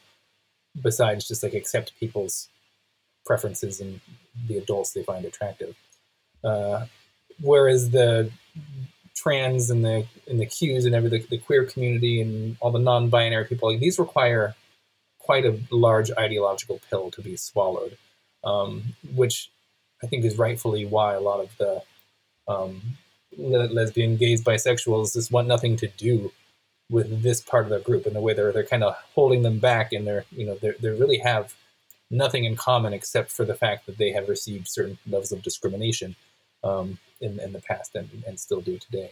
[0.82, 2.50] besides just like accept people's
[3.26, 4.02] preferences and
[4.48, 5.76] the adults they find attractive.
[6.44, 6.88] Uh,
[7.42, 8.32] whereas the
[9.16, 12.80] trans and the and the Qs and every the, the queer community and all the
[12.80, 14.56] non-binary people, like, these require
[15.20, 17.98] quite a large ideological pill to be swallowed,
[18.44, 19.50] um, which
[20.04, 21.82] I think is rightfully why a lot of the
[22.48, 22.82] um,
[23.38, 26.32] lesbian, gays, bisexuals just want nothing to do
[26.90, 29.58] with this part of their group and the way they're they're kind of holding them
[29.58, 31.56] back and they're you know they they really have
[32.12, 36.16] nothing in common except for the fact that they have received certain levels of discrimination
[36.64, 39.12] um, in, in the past and, and still do today.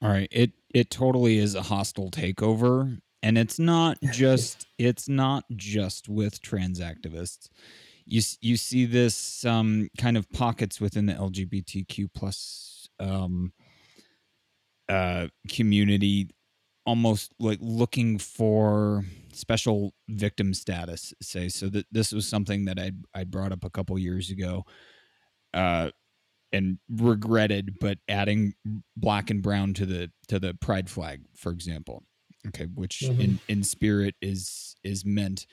[0.00, 5.44] All right, it it totally is a hostile takeover, and it's not just it's not
[5.56, 7.48] just with trans activists.
[8.04, 13.52] You you see this um, kind of pockets within the LGBTQ plus um,
[14.88, 16.30] uh, community,
[16.86, 21.12] almost like looking for special victim status.
[21.20, 24.64] Say so that this was something that I I brought up a couple years ago.
[25.52, 25.90] Uh,
[26.52, 28.54] and regretted, but adding
[28.96, 32.04] black and brown to the to the pride flag, for example,
[32.46, 33.20] okay, which mm-hmm.
[33.20, 35.46] in in spirit is is meant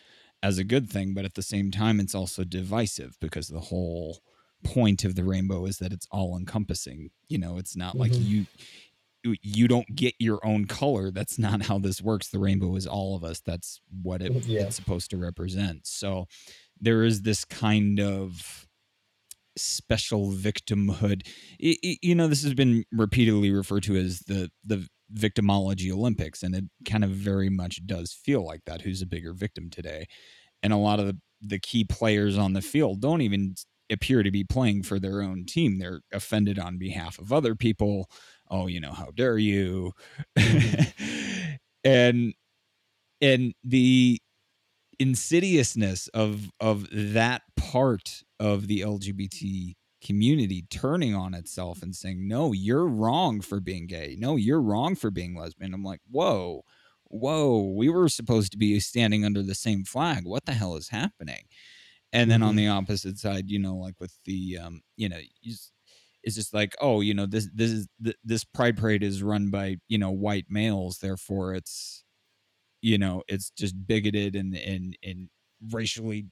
[0.43, 4.19] as a good thing, but at the same time, it's also divisive because the whole
[4.63, 7.09] point of the rainbow is that it's all encompassing.
[7.27, 7.99] You know, it's not mm-hmm.
[7.99, 8.45] like you
[9.41, 11.09] you don't get your own color.
[11.09, 12.29] That's not how this works.
[12.29, 13.39] The rainbow is all of us.
[13.39, 14.61] That's what it, yeah.
[14.61, 15.87] it's supposed to represent.
[15.87, 16.27] So
[16.79, 18.64] there is this kind of
[19.57, 21.27] special victimhood.
[21.59, 26.55] It, you know, this has been repeatedly referred to as the the victimology Olympics, and
[26.55, 28.81] it kind of very much does feel like that.
[28.81, 30.07] Who's a bigger victim today?
[30.63, 33.55] And a lot of the, the key players on the field don't even
[33.91, 35.77] appear to be playing for their own team.
[35.77, 38.09] They're offended on behalf of other people.
[38.49, 39.93] Oh, you know, how dare you?
[40.37, 41.55] Mm-hmm.
[41.83, 42.33] and
[43.21, 44.19] and the
[44.99, 52.51] insidiousness of of that part of the LGBT community turning on itself and saying, "No,
[52.53, 54.15] you're wrong for being gay.
[54.19, 56.63] No, you're wrong for being lesbian." I'm like, "Whoa,
[57.05, 60.25] whoa, we were supposed to be standing under the same flag.
[60.25, 61.45] What the hell is happening?"
[62.13, 62.49] And then mm-hmm.
[62.49, 65.19] on the opposite side, you know, like with the, um, you know,
[66.25, 67.87] it's just like, oh, you know, this this is
[68.23, 72.04] this pride parade is run by you know white males, therefore it's,
[72.85, 75.29] you know, it's just bigoted and and and
[75.71, 76.27] racially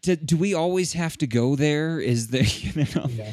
[0.00, 2.00] do, do we always have to go there?
[2.00, 3.30] Is there you know yeah.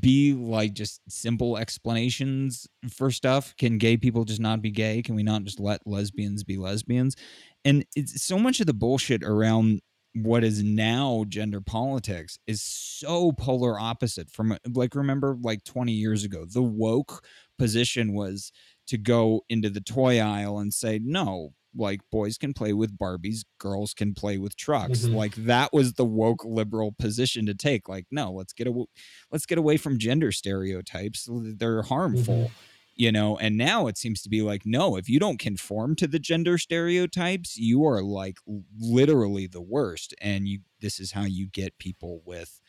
[0.00, 3.54] be like just simple explanations for stuff?
[3.58, 5.02] Can gay people just not be gay?
[5.02, 7.16] Can we not just let lesbians be lesbians?
[7.64, 9.80] And it's so much of the bullshit around
[10.14, 16.22] what is now gender politics is so polar opposite from like remember like 20 years
[16.22, 17.24] ago the woke
[17.58, 18.52] position was
[18.86, 23.44] to go into the toy aisle and say no like boys can play with Barbies,
[23.58, 25.00] girls can play with trucks.
[25.00, 25.16] Mm-hmm.
[25.16, 27.88] Like that was the woke liberal position to take.
[27.88, 28.86] Like, no, let's get away,
[29.30, 31.28] let's get away from gender stereotypes.
[31.30, 32.52] They're harmful, mm-hmm.
[32.94, 33.36] you know.
[33.36, 36.58] And now it seems to be like, no, if you don't conform to the gender
[36.58, 38.38] stereotypes, you are like
[38.78, 40.14] literally the worst.
[40.20, 42.60] And you, this is how you get people with,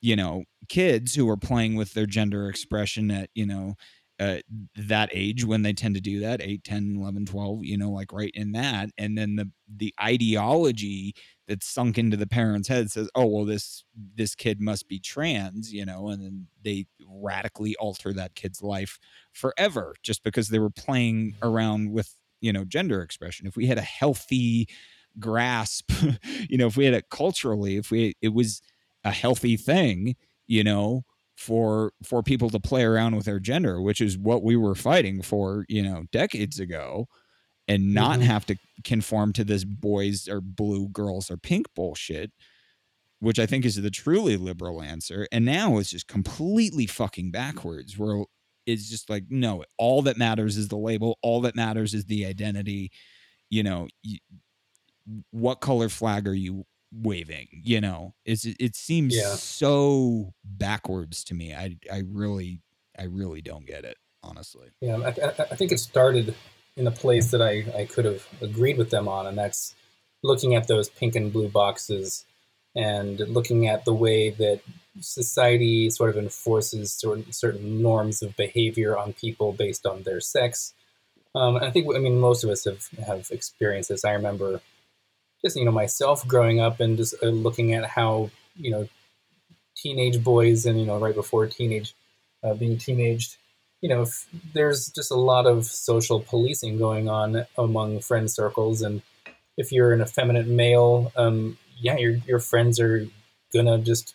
[0.00, 3.76] you know, kids who are playing with their gender expression at, you know,
[4.18, 4.38] uh,
[4.76, 8.12] that age when they tend to do that 8 10 11 12 you know like
[8.12, 11.14] right in that and then the the ideology
[11.46, 15.72] that's sunk into the parents head says oh well this this kid must be trans
[15.72, 18.98] you know and then they radically alter that kid's life
[19.32, 23.46] forever just because they were playing around with you know gender expression.
[23.46, 24.68] If we had a healthy
[25.18, 25.90] grasp
[26.48, 28.60] you know if we had it culturally if we it was
[29.02, 30.14] a healthy thing
[30.46, 31.04] you know
[31.36, 35.22] for for people to play around with their gender, which is what we were fighting
[35.22, 37.06] for, you know, decades ago,
[37.68, 38.28] and not mm-hmm.
[38.28, 42.32] have to conform to this boys or blue, girls or pink bullshit,
[43.20, 45.26] which I think is the truly liberal answer.
[45.30, 48.24] And now it's just completely fucking backwards, where
[48.66, 52.26] it's just like, no, all that matters is the label, all that matters is the
[52.26, 52.90] identity.
[53.50, 54.18] You know, you,
[55.30, 58.14] what color flag are you waving you know?
[58.24, 59.34] It's it seems yeah.
[59.34, 62.60] so backwards to me i i really
[62.98, 64.68] i really don't get it honestly.
[64.80, 66.34] Yeah I, I, think it started
[66.76, 69.74] in a place that i i could have agreed with them on and that's
[70.22, 72.24] looking at those pink and blue boxes
[72.74, 74.60] and looking at the way that
[75.00, 80.74] society sort of enforces certain certain norms of behavior on people based on their sex.
[81.34, 84.04] Um, i think i mean most of us have have experienced this.
[84.04, 84.60] I remember
[85.44, 88.88] just you know myself growing up and just uh, looking at how you know
[89.76, 91.94] teenage boys and you know right before teenage
[92.42, 93.36] uh, being teenaged
[93.80, 98.82] you know f- there's just a lot of social policing going on among friend circles.
[98.82, 99.02] And
[99.56, 103.06] if you're an effeminate male um, yeah your, your friends are
[103.54, 104.14] gonna just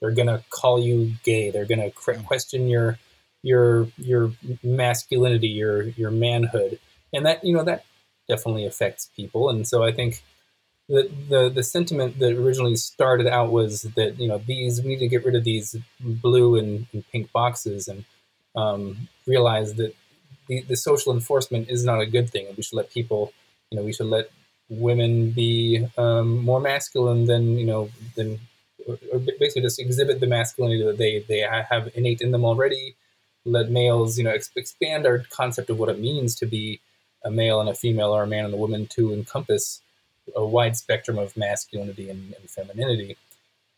[0.00, 1.50] they're gonna call you gay.
[1.50, 2.98] They're gonna question your
[3.42, 6.78] your your masculinity your your manhood.
[7.12, 7.84] And that you know that
[8.28, 9.48] definitely affects people.
[9.50, 10.22] And so i think
[10.88, 14.98] the, the the sentiment that originally started out was that you know these we need
[15.00, 18.04] to get rid of these blue and, and pink boxes and
[18.54, 19.94] um, realize that
[20.48, 22.46] the, the social enforcement is not a good thing.
[22.56, 23.32] We should let people
[23.70, 24.30] you know we should let
[24.68, 28.38] women be um, more masculine than you know than
[29.12, 32.94] or basically just exhibit the masculinity that they they have innate in them already.
[33.44, 36.80] Let males you know ex- expand our concept of what it means to be
[37.24, 39.80] a male and a female or a man and a woman to encompass
[40.34, 43.16] a wide spectrum of masculinity and, and femininity.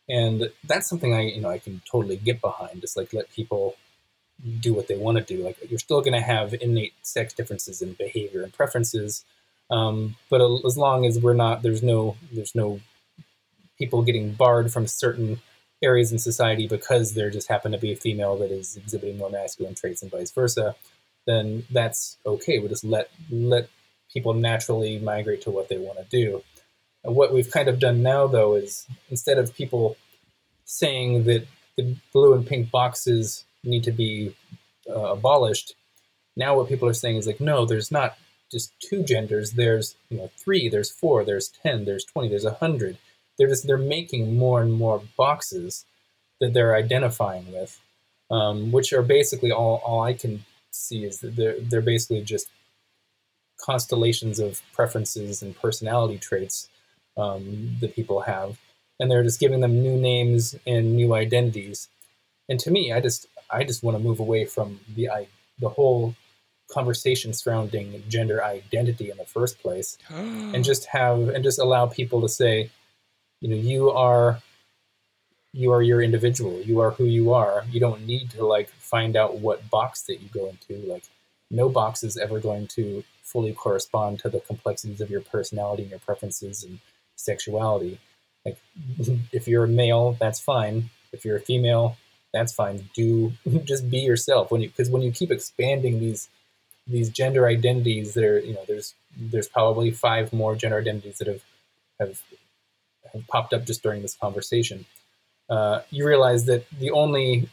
[0.07, 2.81] And that's something I, you know, I can totally get behind.
[2.81, 3.75] Just like let people
[4.59, 5.43] do what they want to do.
[5.43, 9.23] Like you're still going to have innate sex differences in behavior and preferences,
[9.69, 12.79] um, but as long as we're not, there's no, there's no
[13.77, 15.41] people getting barred from certain
[15.81, 19.29] areas in society because there just happen to be a female that is exhibiting more
[19.29, 20.75] masculine traits and vice versa,
[21.25, 22.59] then that's okay.
[22.59, 23.69] We'll just let let
[24.13, 26.43] people naturally migrate to what they want to do.
[27.03, 29.95] And what we've kind of done now, though, is instead of people
[30.65, 31.47] saying that
[31.77, 34.35] the blue and pink boxes need to be
[34.89, 35.75] uh, abolished,
[36.35, 38.17] now what people are saying is like, no, there's not
[38.51, 39.51] just two genders.
[39.51, 42.97] There's you know three, there's four, there's ten, there's twenty, there's a hundred.
[43.37, 45.85] They're just they're making more and more boxes
[46.39, 47.79] that they're identifying with,
[48.31, 52.47] um, which are basically all all I can see is that they're they're basically just
[53.61, 56.69] constellations of preferences and personality traits
[57.17, 58.57] um, that people have,
[58.99, 61.89] and they're just giving them new names and new identities.
[62.47, 65.27] And to me, I just I just want to move away from the I,
[65.59, 66.15] the whole
[66.69, 72.21] conversation surrounding gender identity in the first place, and just have and just allow people
[72.21, 72.69] to say,
[73.41, 74.41] you know, you are
[75.53, 76.61] you are your individual.
[76.61, 77.63] You are who you are.
[77.71, 80.87] You don't need to like find out what box that you go into.
[80.87, 81.03] Like,
[81.49, 85.91] no box is ever going to fully correspond to the complexities of your personality and
[85.91, 86.79] your preferences and
[87.15, 87.99] sexuality.
[88.45, 88.57] Like
[89.31, 90.89] if you're a male, that's fine.
[91.11, 91.97] If you're a female,
[92.33, 92.89] that's fine.
[92.95, 96.29] Do just be yourself when you because when you keep expanding these
[96.87, 101.43] these gender identities, there you know there's there's probably five more gender identities that have
[101.99, 102.21] have,
[103.13, 104.85] have popped up just during this conversation.
[105.49, 107.49] Uh, you realize that the only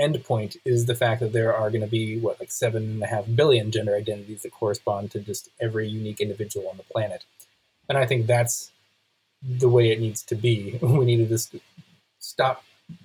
[0.00, 3.06] endpoint is the fact that there are going to be what like seven and a
[3.06, 7.24] half billion gender identities that correspond to just every unique individual on the planet.
[7.88, 8.70] And i think that's
[9.42, 10.78] the way it needs to be.
[10.82, 11.54] We need to just
[12.18, 12.62] stop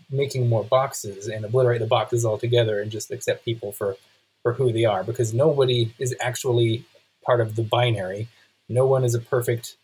[0.10, 3.96] making more boxes and obliterate the boxes altogether and just accept people for
[4.44, 6.84] for who they are because nobody is actually
[7.24, 8.28] part of the binary.
[8.68, 9.78] No one is a perfect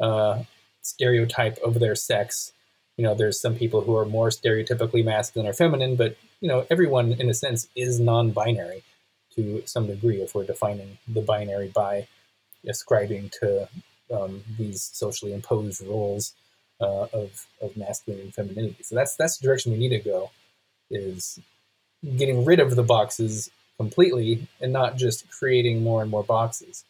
[0.00, 0.42] uh,
[0.82, 2.52] stereotype of their sex.
[2.96, 6.66] You know there's some people who are more stereotypically masculine or feminine but you know,
[6.70, 8.82] everyone in a sense is non-binary
[9.36, 12.08] to some degree if we're defining the binary by
[12.68, 13.68] ascribing to
[14.12, 16.34] um, these socially imposed roles
[16.80, 18.82] uh, of, of masculinity and femininity.
[18.82, 20.30] So that's that's the direction we need to go,
[20.90, 21.38] is
[22.16, 26.84] getting rid of the boxes completely and not just creating more and more boxes.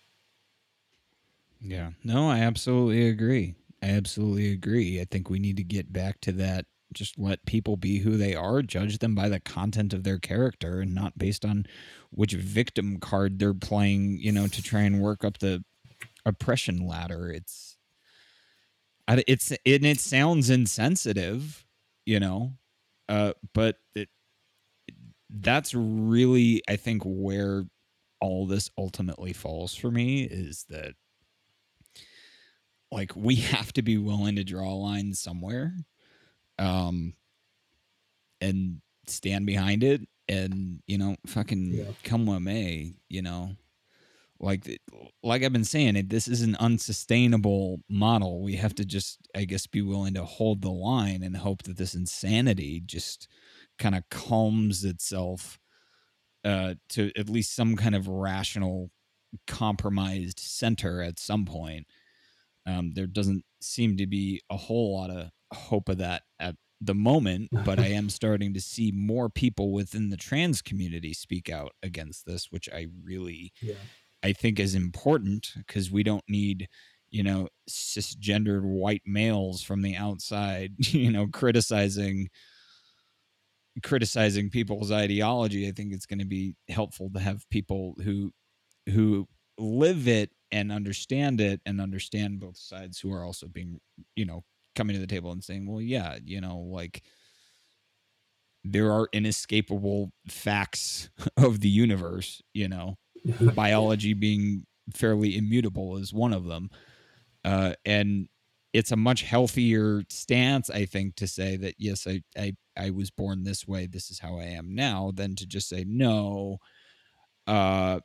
[1.60, 3.54] Yeah, no, I absolutely agree.
[3.82, 5.00] I absolutely agree.
[5.00, 8.34] I think we need to get back to that just let people be who they
[8.34, 11.66] are, judge them by the content of their character and not based on
[12.10, 15.64] which victim card they're playing, you know, to try and work up the
[16.24, 17.30] oppression ladder.
[17.30, 17.76] It's
[19.08, 21.64] it's and it sounds insensitive,
[22.06, 22.52] you know,
[23.08, 24.08] uh, but it,
[25.30, 27.64] that's really I think where
[28.20, 30.94] all this ultimately falls for me is that
[32.92, 35.74] like we have to be willing to draw a line somewhere
[36.58, 37.14] um,
[38.40, 41.84] and stand behind it, and you know, fucking yeah.
[42.04, 43.50] come what may, you know,
[44.40, 44.80] like
[45.22, 48.42] like I've been saying, it this is an unsustainable model.
[48.42, 51.76] We have to just, I guess, be willing to hold the line and hope that
[51.76, 53.28] this insanity just
[53.78, 55.58] kind of calms itself
[56.44, 58.90] uh, to at least some kind of rational,
[59.46, 61.86] compromised center at some point.
[62.66, 66.94] Um, there doesn't seem to be a whole lot of hope of that at the
[66.94, 71.72] moment, but I am starting to see more people within the trans community speak out
[71.82, 73.74] against this, which I really yeah.
[74.22, 76.68] I think is important because we don't need
[77.12, 82.28] you know cisgendered white males from the outside you know criticizing
[83.82, 88.32] criticizing people's ideology i think it's going to be helpful to have people who
[88.86, 89.28] who
[89.58, 93.78] live it and understand it and understand both sides who are also being
[94.16, 94.42] you know
[94.74, 97.02] coming to the table and saying well yeah you know like
[98.64, 102.96] there are inescapable facts of the universe you know
[103.54, 106.70] biology being fairly immutable is one of them.
[107.44, 108.28] Uh, and
[108.72, 113.10] it's a much healthier stance i think to say that yes I, I i was
[113.10, 116.58] born this way this is how i am now than to just say no
[117.46, 118.00] uh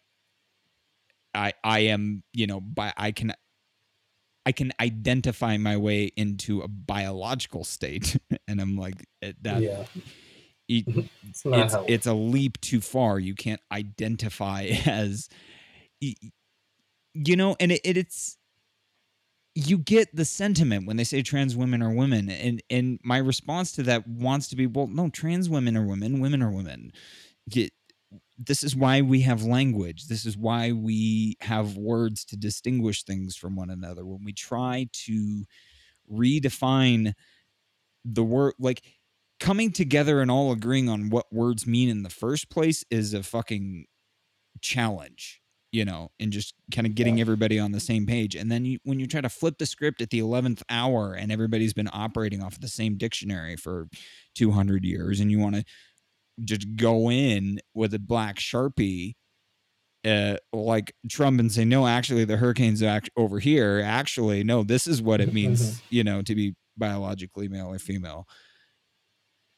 [1.34, 3.32] i i am you know by i can
[4.48, 8.18] i can identify my way into a biological state
[8.48, 9.86] and i'm like eh, that yeah.
[10.68, 10.86] it,
[11.30, 13.20] It's it's it's a leap too far.
[13.20, 15.30] You can't identify as,
[16.02, 18.38] you know, and it, it, it's
[19.56, 23.72] you get the sentiment when they say trans women are women, and and my response
[23.74, 26.92] to that wants to be, well, no, trans women are women, women are women.
[27.50, 27.72] Get,
[28.38, 30.08] this is why we have language.
[30.08, 34.06] This is why we have words to distinguish things from one another.
[34.06, 35.44] When we try to
[36.12, 37.14] redefine
[38.06, 38.84] the word, like
[39.40, 43.24] coming together and all agreeing on what words mean in the first place is a
[43.24, 43.86] fucking
[44.62, 47.22] challenge you know and just kind of getting Yeah.
[47.22, 50.02] everybody on the same page and then you, when you try to flip the script
[50.02, 53.88] at the 11th hour and everybody's been operating off of the same dictionary for
[54.34, 55.64] 200 years and you want to
[56.44, 59.14] just go in with a black sharpie
[60.06, 63.82] uh, like Trump and say, no, actually, the hurricane's act- over here.
[63.84, 68.28] Actually, no, this is what it means, you know, to be biologically male or female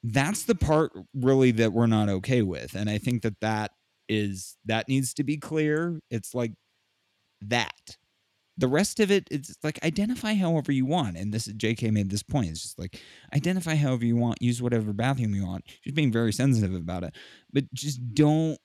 [0.03, 3.71] that's the part really that we're not okay with and i think that that
[4.07, 6.53] is that needs to be clear it's like
[7.41, 7.97] that
[8.59, 11.17] the rest of it it's like identify however you want.
[11.17, 12.49] And this is jk made this point.
[12.49, 13.01] It's just like
[13.33, 15.65] identify however you want use whatever bathroom you want.
[15.83, 17.15] Just being very sensitive about it.
[17.51, 18.57] But just don't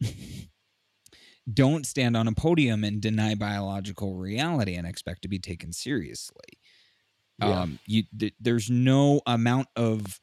[1.52, 6.58] don't stand on a podium and deny biological reality and expect to be taken seriously.
[7.38, 7.60] Yeah.
[7.62, 10.18] um you th- there's no amount of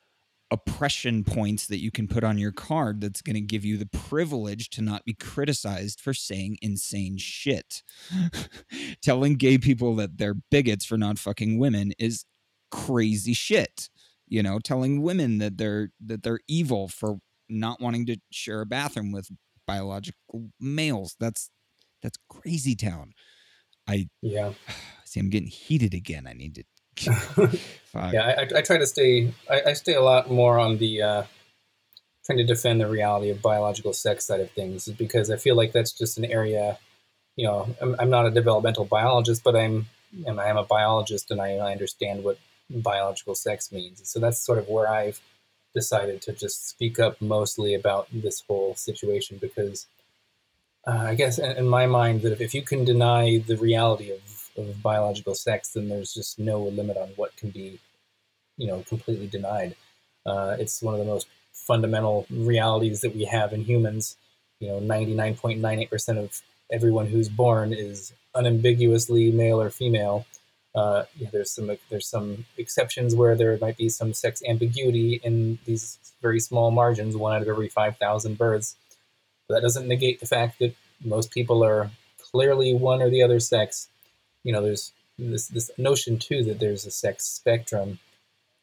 [0.52, 3.86] oppression points that you can put on your card that's going to give you the
[3.86, 7.84] privilege to not be criticized for saying insane shit
[9.02, 12.26] telling gay people that they're bigots for not fucking women is
[12.72, 13.90] crazy shit
[14.28, 18.66] you know telling women that they're that they're evil for not wanting to share a
[18.66, 19.30] bathroom with
[19.68, 21.52] biological males that's
[22.02, 23.12] that's crazy town
[23.88, 24.54] I yeah.
[25.06, 26.64] see i'm getting heated again i need to.
[27.96, 29.34] Yeah, I, I, try to stay.
[29.50, 31.24] I, I stay a lot more on the uh,
[32.26, 35.72] trying to defend the reality of biological sex side of things because I feel like
[35.72, 36.78] that's just an area.
[37.36, 39.88] You know, I'm, I'm not a developmental biologist, but I'm
[40.26, 42.38] and I am a biologist, and I, I understand what
[42.70, 44.02] biological sex means.
[44.08, 45.20] So that's sort of where I've
[45.74, 49.88] decided to just speak up mostly about this whole situation because
[50.86, 54.12] uh, I guess in, in my mind that if, if you can deny the reality
[54.12, 54.20] of,
[54.58, 57.80] of biological sex, then there's just no limit on what can be,
[58.58, 59.76] you know, completely denied.
[60.26, 64.18] Uh, it's one of the most fundamental realities that we have in humans.
[64.60, 66.42] You know, 99.98% of
[66.72, 70.26] everyone who's born is unambiguously male or female.
[70.76, 75.58] Uh, yeah, there's some there's some exceptions where there might be some sex ambiguity in
[75.66, 78.76] these very small margins, one out of every 5,000 births.
[79.48, 81.90] But that doesn't negate the fact that most people are
[82.32, 83.88] clearly one or the other sex.
[84.44, 88.00] You know, there's this this notion too that there's a sex spectrum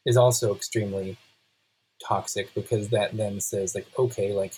[0.05, 1.19] is also extremely
[2.03, 4.55] toxic because that then says like okay like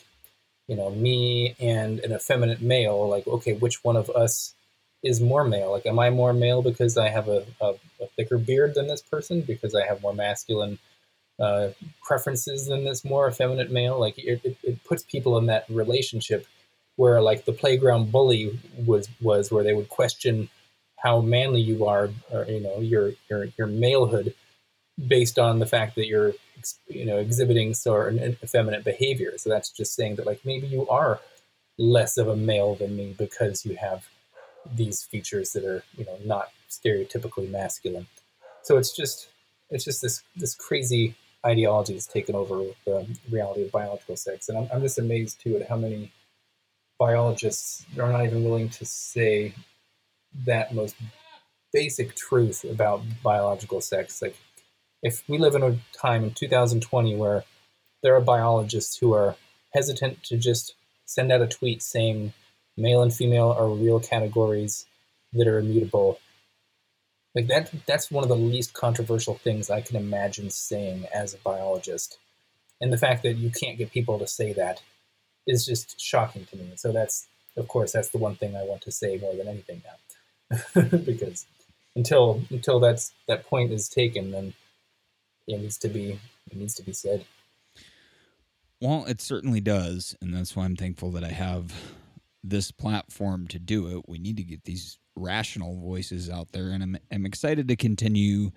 [0.66, 4.54] you know me and an effeminate male like okay which one of us
[5.02, 5.72] is more male?
[5.72, 9.02] Like am i more male because i have a, a, a thicker beard than this
[9.02, 9.42] person?
[9.42, 10.78] Because i have more masculine
[11.38, 11.68] uh,
[12.02, 13.98] preferences than this more effeminate male?
[13.98, 16.46] Like it, it, it puts people in that relationship
[16.96, 20.48] where like the playground bully was was where they would question
[21.02, 24.34] how manly you are or you know your your your malehood
[25.06, 26.32] based on the fact that you're
[26.88, 29.32] you know exhibiting certain effeminate behavior.
[29.36, 31.20] So that's just saying that like maybe you are
[31.78, 34.08] less of a male than me because you have
[34.74, 38.06] these features that are you know not stereotypically masculine.
[38.62, 39.28] So it's just
[39.70, 41.14] it's just this this crazy
[41.46, 44.48] ideology that's taken over the reality of biological sex.
[44.48, 46.10] And i'm, I'm just amazed too at how many
[46.98, 49.54] biologists are not even willing to say
[50.46, 50.96] that most
[51.72, 54.36] basic truth about biological sex like
[55.02, 57.44] if we live in a time in 2020 where
[58.02, 59.36] there are biologists who are
[59.74, 60.74] hesitant to just
[61.04, 62.32] send out a tweet saying
[62.76, 64.86] male and female are real categories
[65.32, 66.18] that are immutable
[67.34, 71.38] like that that's one of the least controversial things I can imagine saying as a
[71.38, 72.18] biologist.
[72.80, 74.82] And the fact that you can't get people to say that
[75.46, 76.72] is just shocking to me.
[76.74, 79.82] So that's of course that's the one thing I want to say more than anything
[79.84, 80.17] now.
[81.04, 81.46] because
[81.94, 84.54] until until that's that point is taken then
[85.46, 86.18] it needs to be
[86.50, 87.24] it needs to be said.
[88.80, 91.74] Well, it certainly does, and that's why I'm thankful that I have
[92.44, 94.08] this platform to do it.
[94.08, 98.50] We need to get these rational voices out there, and I'm I'm excited to continue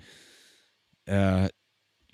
[1.09, 1.49] uh,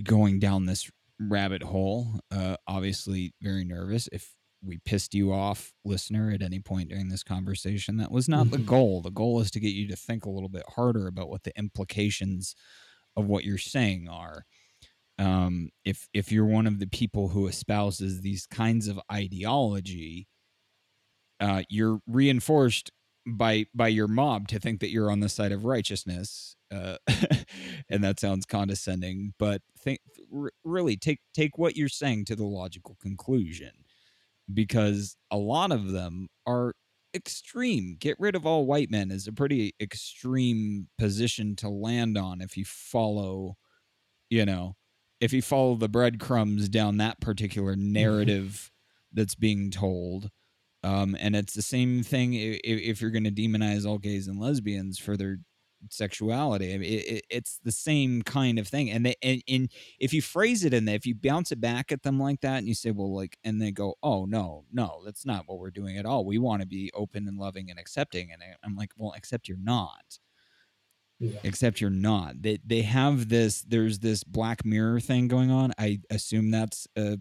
[0.03, 0.89] going down this
[1.19, 2.21] rabbit hole.
[2.31, 4.07] Uh, obviously, very nervous.
[4.11, 8.49] If we pissed you off, listener, at any point during this conversation, that was not
[8.51, 8.65] the mm-hmm.
[8.65, 9.01] goal.
[9.01, 11.57] The goal is to get you to think a little bit harder about what the
[11.57, 12.55] implications
[13.15, 14.45] of what you're saying are
[15.19, 20.27] um, if if you're one of the people who espouses these kinds of ideology,
[21.39, 22.91] uh, you're reinforced
[23.25, 26.97] by by your mob to think that you're on the side of righteousness, uh,
[27.89, 29.33] and that sounds condescending.
[29.39, 29.99] But think
[30.33, 33.71] r- really take take what you're saying to the logical conclusion,
[34.53, 36.73] because a lot of them are
[37.13, 37.97] extreme.
[37.99, 42.57] Get rid of all white men is a pretty extreme position to land on if
[42.57, 43.55] you follow,
[44.29, 44.75] you know,
[45.19, 47.93] if you follow the breadcrumbs down that particular mm-hmm.
[47.93, 48.71] narrative
[49.11, 50.29] that's being told
[50.83, 54.39] um, and it's the same thing if, if you're going to demonize all gays and
[54.39, 55.39] lesbians for their
[55.89, 59.71] sexuality I mean, it, it, it's the same kind of thing and they and, and
[59.99, 62.57] if you phrase it in there if you bounce it back at them like that
[62.57, 65.71] and you say well like and they go oh no no that's not what we're
[65.71, 68.91] doing at all we want to be open and loving and accepting and i'm like
[68.97, 70.19] well except you're not
[71.19, 71.39] yeah.
[71.43, 72.41] Except you're not.
[72.41, 73.63] They they have this.
[73.63, 75.73] There's this Black Mirror thing going on.
[75.79, 77.17] I assume that's a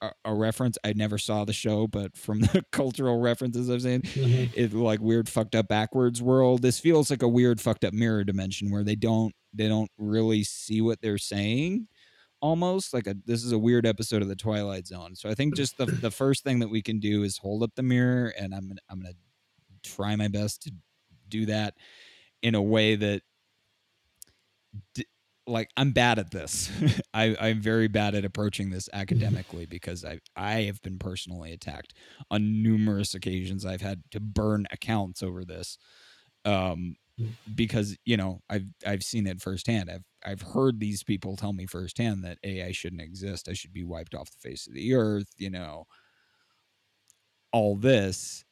[0.00, 0.78] a, a reference.
[0.84, 4.52] I never saw the show, but from the cultural references I've seen, mm-hmm.
[4.54, 6.62] it like weird fucked up backwards world.
[6.62, 10.44] This feels like a weird fucked up mirror dimension where they don't they don't really
[10.44, 11.88] see what they're saying.
[12.42, 15.14] Almost like a this is a weird episode of the Twilight Zone.
[15.14, 17.72] So I think just the the first thing that we can do is hold up
[17.74, 19.14] the mirror, and I'm I'm gonna
[19.82, 20.72] try my best to
[21.28, 21.74] do that
[22.42, 23.22] in a way that
[25.46, 26.70] like I'm bad at this.
[27.14, 31.94] I, I'm very bad at approaching this academically because I I have been personally attacked
[32.30, 33.64] on numerous occasions.
[33.64, 35.78] I've had to burn accounts over this,
[36.44, 36.96] um,
[37.54, 39.90] because you know I've I've seen it firsthand.
[39.90, 43.48] I've I've heard these people tell me firsthand that AI shouldn't exist.
[43.48, 45.28] I should be wiped off the face of the earth.
[45.38, 45.86] You know,
[47.52, 48.44] all this,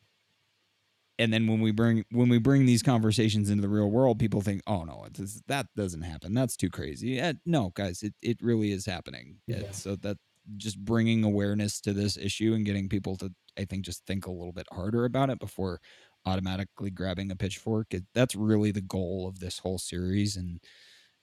[1.19, 4.40] and then when we bring when we bring these conversations into the real world people
[4.40, 5.07] think oh no
[5.47, 6.35] that doesn't happen.
[6.35, 7.11] That's too crazy.
[7.11, 9.39] Yeah, no guys it, it really is happening.
[9.47, 9.70] Yeah.
[9.73, 10.19] so that
[10.57, 14.31] just bringing awareness to this issue and getting people to i think just think a
[14.31, 15.78] little bit harder about it before
[16.24, 20.36] automatically grabbing a pitchfork it, that's really the goal of this whole series.
[20.36, 20.61] And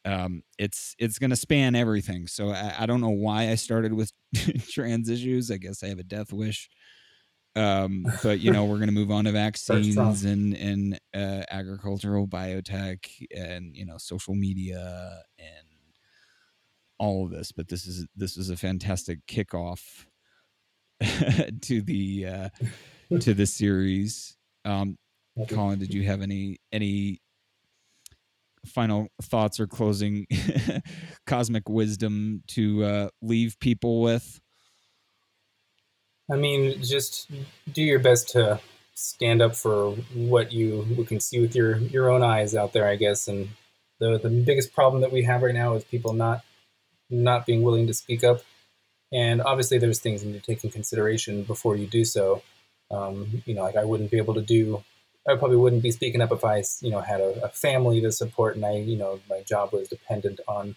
[0.03, 2.27] um, it's it's going to span everything.
[2.27, 4.11] So I, I don't know why i started with
[4.69, 5.49] trans issues.
[5.49, 6.69] I guess i have a death wish
[7.56, 12.27] um, but you know, we're going to move on to vaccines and and uh, agricultural
[12.27, 13.06] biotech
[13.36, 15.68] and you know social media and
[16.98, 17.52] all of this.
[17.52, 20.06] But this is this is a fantastic kickoff
[21.61, 22.49] to the uh,
[23.19, 24.38] to the series.
[24.65, 24.98] Um,
[25.49, 27.19] Colin, did you have any any
[28.65, 30.26] final thoughts or closing
[31.27, 34.41] cosmic wisdom to uh, leave people with?
[36.31, 37.30] I mean, just
[37.72, 38.60] do your best to
[38.95, 42.95] stand up for what you, can see with your, your own eyes out there, I
[42.95, 43.27] guess.
[43.27, 43.49] And
[43.99, 46.41] the, the biggest problem that we have right now is people not
[47.11, 48.41] not being willing to speak up.
[49.14, 52.41] And obviously, there's things you need to take in consideration before you do so.
[52.89, 54.84] Um, you know, like I wouldn't be able to do,
[55.27, 58.11] I probably wouldn't be speaking up if I, you know, had a, a family to
[58.11, 60.76] support and I, you know, my job was dependent on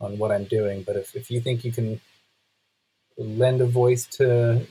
[0.00, 0.82] on what I'm doing.
[0.82, 2.00] But if, if you think you can
[3.16, 4.66] lend a voice to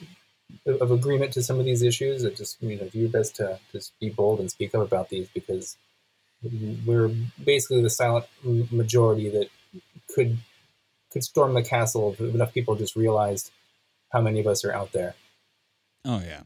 [0.65, 2.23] of agreement to some of these issues.
[2.23, 5.09] It just you know do your best to just be bold and speak up about
[5.09, 5.77] these because
[6.85, 7.11] we're
[7.43, 9.49] basically the silent majority that
[10.13, 10.37] could
[11.11, 13.51] could storm the castle if enough people just realized
[14.09, 15.15] how many of us are out there.
[16.05, 16.41] Oh yeah,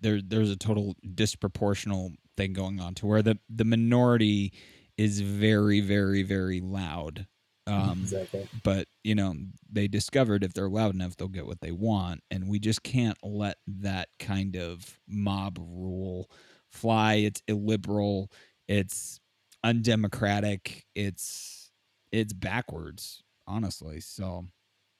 [0.00, 4.52] there there's a total disproportional thing going on to where the the minority
[4.96, 7.26] is very very very loud
[7.90, 8.48] um, exactly.
[8.62, 9.34] But you know,
[9.70, 13.18] they discovered if they're loud enough, they'll get what they want, and we just can't
[13.22, 16.30] let that kind of mob rule
[16.70, 17.14] fly.
[17.14, 18.30] It's illiberal.
[18.66, 19.20] It's
[19.64, 20.86] undemocratic.
[20.94, 21.70] It's
[22.12, 24.00] it's backwards, honestly.
[24.00, 24.46] So,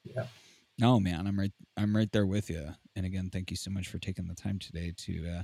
[0.04, 0.24] yeah.
[0.78, 1.52] No, man, I'm right.
[1.76, 2.68] I'm right there with you.
[2.94, 5.42] And again, thank you so much for taking the time today to uh,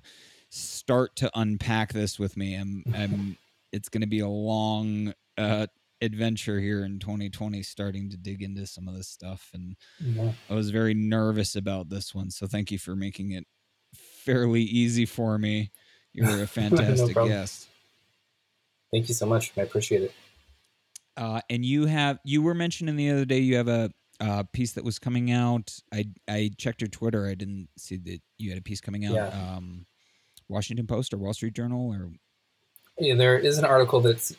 [0.50, 2.54] start to unpack this with me.
[2.54, 3.36] I'm, I'm
[3.72, 5.66] it's going to be a long uh,
[6.04, 10.32] adventure here in 2020 starting to dig into some of this stuff and Yeah.
[10.48, 13.44] I was very nervous about this one so thank you for making it
[14.24, 15.70] fairly easy for me
[16.12, 17.32] you're a fantastic problem.
[17.34, 17.68] guest
[18.92, 19.50] Thank you so much.
[19.56, 20.12] I appreciate it.
[21.16, 23.90] uh, and you have you were mentioning the other day you have a
[24.20, 28.20] uh, piece that was coming out I I checked your Twitter I didn't see that
[28.38, 29.28] you had a piece coming out Yeah.
[29.56, 29.86] um,
[30.48, 32.12] Washington Post or Wall Street Journal or
[32.98, 34.36] Yeah, there is an article that's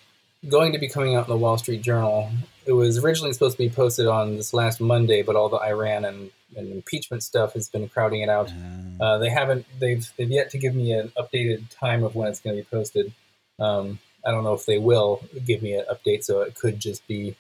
[0.50, 2.30] going to be coming out in the Wall Street Journal.
[2.66, 6.04] It was originally supposed to be posted on this last Monday, but all the Iran
[6.06, 8.52] and, and impeachment stuff has been crowding it out.
[9.00, 9.66] uh, Uh, they haven't.
[9.80, 12.68] They've they've yet to give me an updated time of when it's going to be
[12.70, 13.14] posted.
[13.60, 17.06] Um, I don't know if they will give me an update, so it could just
[17.08, 17.36] be,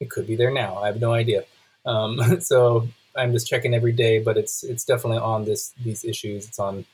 [0.00, 0.76] it could be there now.
[0.76, 1.44] I have no idea.
[1.86, 6.46] Um, so I'm just checking every day, but it's it's definitely on this these issues.
[6.48, 6.84] It's on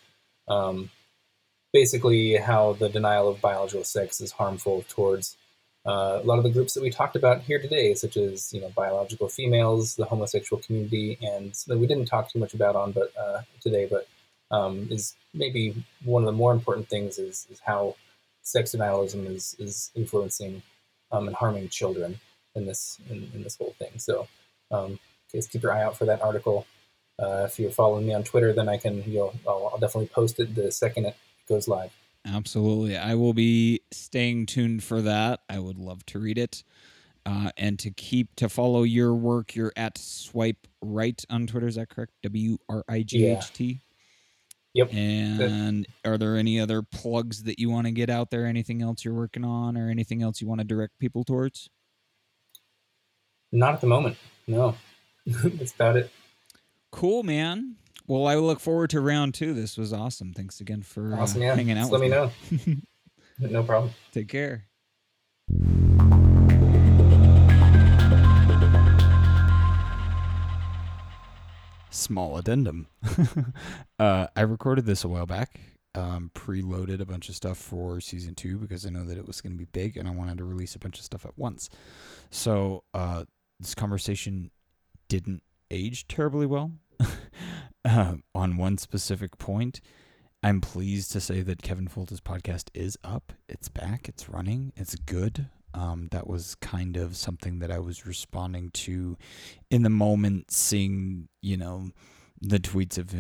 [0.47, 0.91] um,
[1.73, 5.37] basically how the denial of biological sex is harmful towards
[5.85, 8.61] uh, a lot of the groups that we talked about here today, such as you
[8.61, 12.93] know biological females, the homosexual community, and something we didn't talk too much about on
[12.93, 14.07] but uh, today, but
[14.53, 17.97] um, is maybe one of the more important things is, is how
[18.43, 20.63] sex denialism is is influencing
[21.11, 22.21] um, and harming children
[22.55, 23.99] in this in, in this whole thing.
[23.99, 24.29] So,
[24.71, 25.01] um,
[25.33, 26.67] keep your eye out for that article.
[27.21, 30.39] Uh, if you're following me on Twitter, then I can you'll I'll, I'll definitely post
[30.39, 31.17] it the second it
[31.49, 31.91] goes live.
[32.27, 32.97] Absolutely.
[32.97, 35.41] I will be staying tuned for that.
[35.49, 36.63] I would love to read it.
[37.25, 41.69] Uh, and to keep to follow your work, you're at swipe right on Twitter.
[41.69, 42.13] Is that correct?
[42.23, 43.81] W R I G H T.
[44.75, 44.93] Yep.
[44.93, 48.47] And are there any other plugs that you want to get out there?
[48.47, 51.69] Anything else you're working on, or anything else you want to direct people towards?
[53.53, 54.17] Not at the moment.
[54.47, 54.75] No,
[55.27, 56.11] that's about it.
[56.91, 57.77] Cool, man.
[58.13, 59.55] Well, I look forward to round two.
[59.55, 60.35] This was awesome.
[60.35, 61.55] Thanks again for uh, Awesome, yeah.
[61.55, 62.83] hanging out Just with let me know.
[63.39, 63.95] no problem.
[64.13, 64.67] Take care.
[71.89, 72.89] Small addendum.
[73.99, 75.59] uh, I recorded this a while back.
[75.95, 79.41] Um, preloaded a bunch of stuff for season two because I know that it was
[79.41, 81.71] going to be big and I wanted to release a bunch of stuff at once.
[82.29, 83.25] So uh,
[83.59, 84.51] this conversation
[85.09, 86.73] didn't age terribly well
[87.85, 89.81] uh, on one specific point.
[90.43, 93.33] I'm pleased to say that Kevin Folta's podcast is up.
[93.49, 94.09] It's back.
[94.09, 94.73] It's running.
[94.77, 95.49] It's good.
[95.75, 99.17] Um, that was kind of something that I was responding to
[99.71, 101.91] in the moment, seeing, you know,
[102.41, 103.15] the tweets of,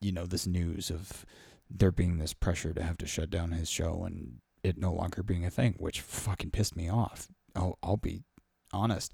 [0.00, 1.26] you know, this news of
[1.68, 5.22] there being this pressure to have to shut down his show and it no longer
[5.22, 7.28] being a thing, which fucking pissed me off.
[7.56, 8.22] I'll, I'll be
[8.72, 9.12] honest.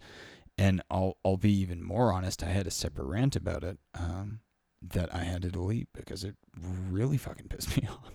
[0.56, 2.42] And I'll, I'll be even more honest.
[2.42, 3.78] I had a separate rant about it.
[3.94, 4.40] Um,
[4.82, 6.36] that I had to delete because it
[6.90, 8.12] really fucking pissed me off.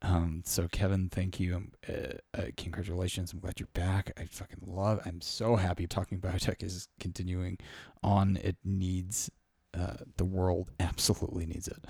[0.00, 1.56] Um, so Kevin, thank you.
[1.56, 3.32] Um, uh, uh, congratulations.
[3.32, 4.12] I'm glad you're back.
[4.16, 5.00] I fucking love.
[5.04, 7.58] I'm so happy talking biotech is continuing
[8.02, 8.36] on.
[8.36, 9.30] It needs.
[9.78, 11.84] Uh, the world absolutely needs it.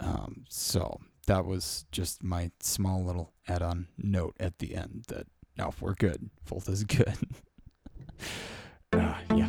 [0.00, 5.26] Um, so that was just my small little add-on note at the end that
[5.56, 6.30] no, we're good.
[6.44, 7.16] Folta's good.
[8.92, 9.45] uh, yeah.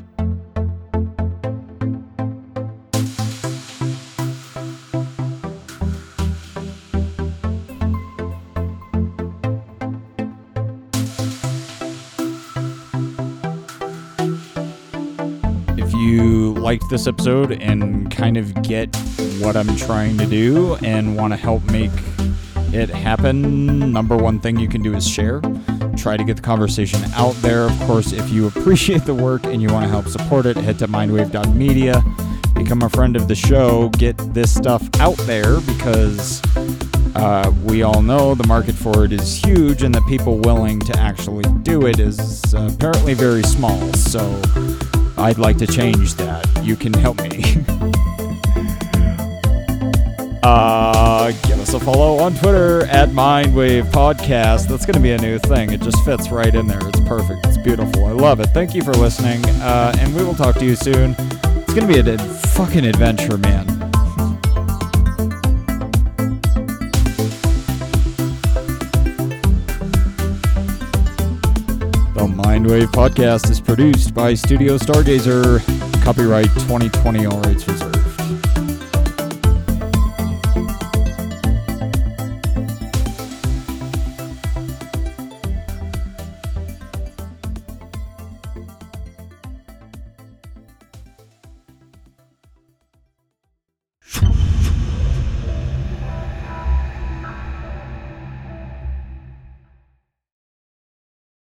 [16.68, 18.94] Liked this episode and kind of get
[19.40, 21.94] what I'm trying to do and want to help make
[22.74, 25.40] it happen, number one thing you can do is share.
[25.96, 27.62] Try to get the conversation out there.
[27.62, 30.78] Of course, if you appreciate the work and you want to help support it, head
[30.80, 32.04] to mindwave.media.
[32.54, 33.88] Become a friend of the show.
[33.92, 36.42] Get this stuff out there because
[37.16, 41.00] uh, we all know the market for it is huge and the people willing to
[41.00, 43.94] actually do it is apparently very small.
[43.94, 44.20] So
[45.18, 46.46] I'd like to change that.
[46.64, 47.30] You can help me.
[50.44, 54.68] uh, give us a follow on Twitter at Mindwave Podcast.
[54.68, 55.74] That's going to be a new thing.
[55.74, 56.86] It just fits right in there.
[56.88, 57.46] It's perfect.
[57.48, 58.06] It's beautiful.
[58.06, 58.48] I love it.
[58.48, 59.44] Thank you for listening.
[59.62, 61.16] Uh, and we will talk to you soon.
[61.20, 63.77] It's going to be a fucking adventure, man.
[72.58, 75.62] Mindwave Podcast is produced by Studio Stargazer.
[76.04, 77.97] Copyright 2020, all rights reserved.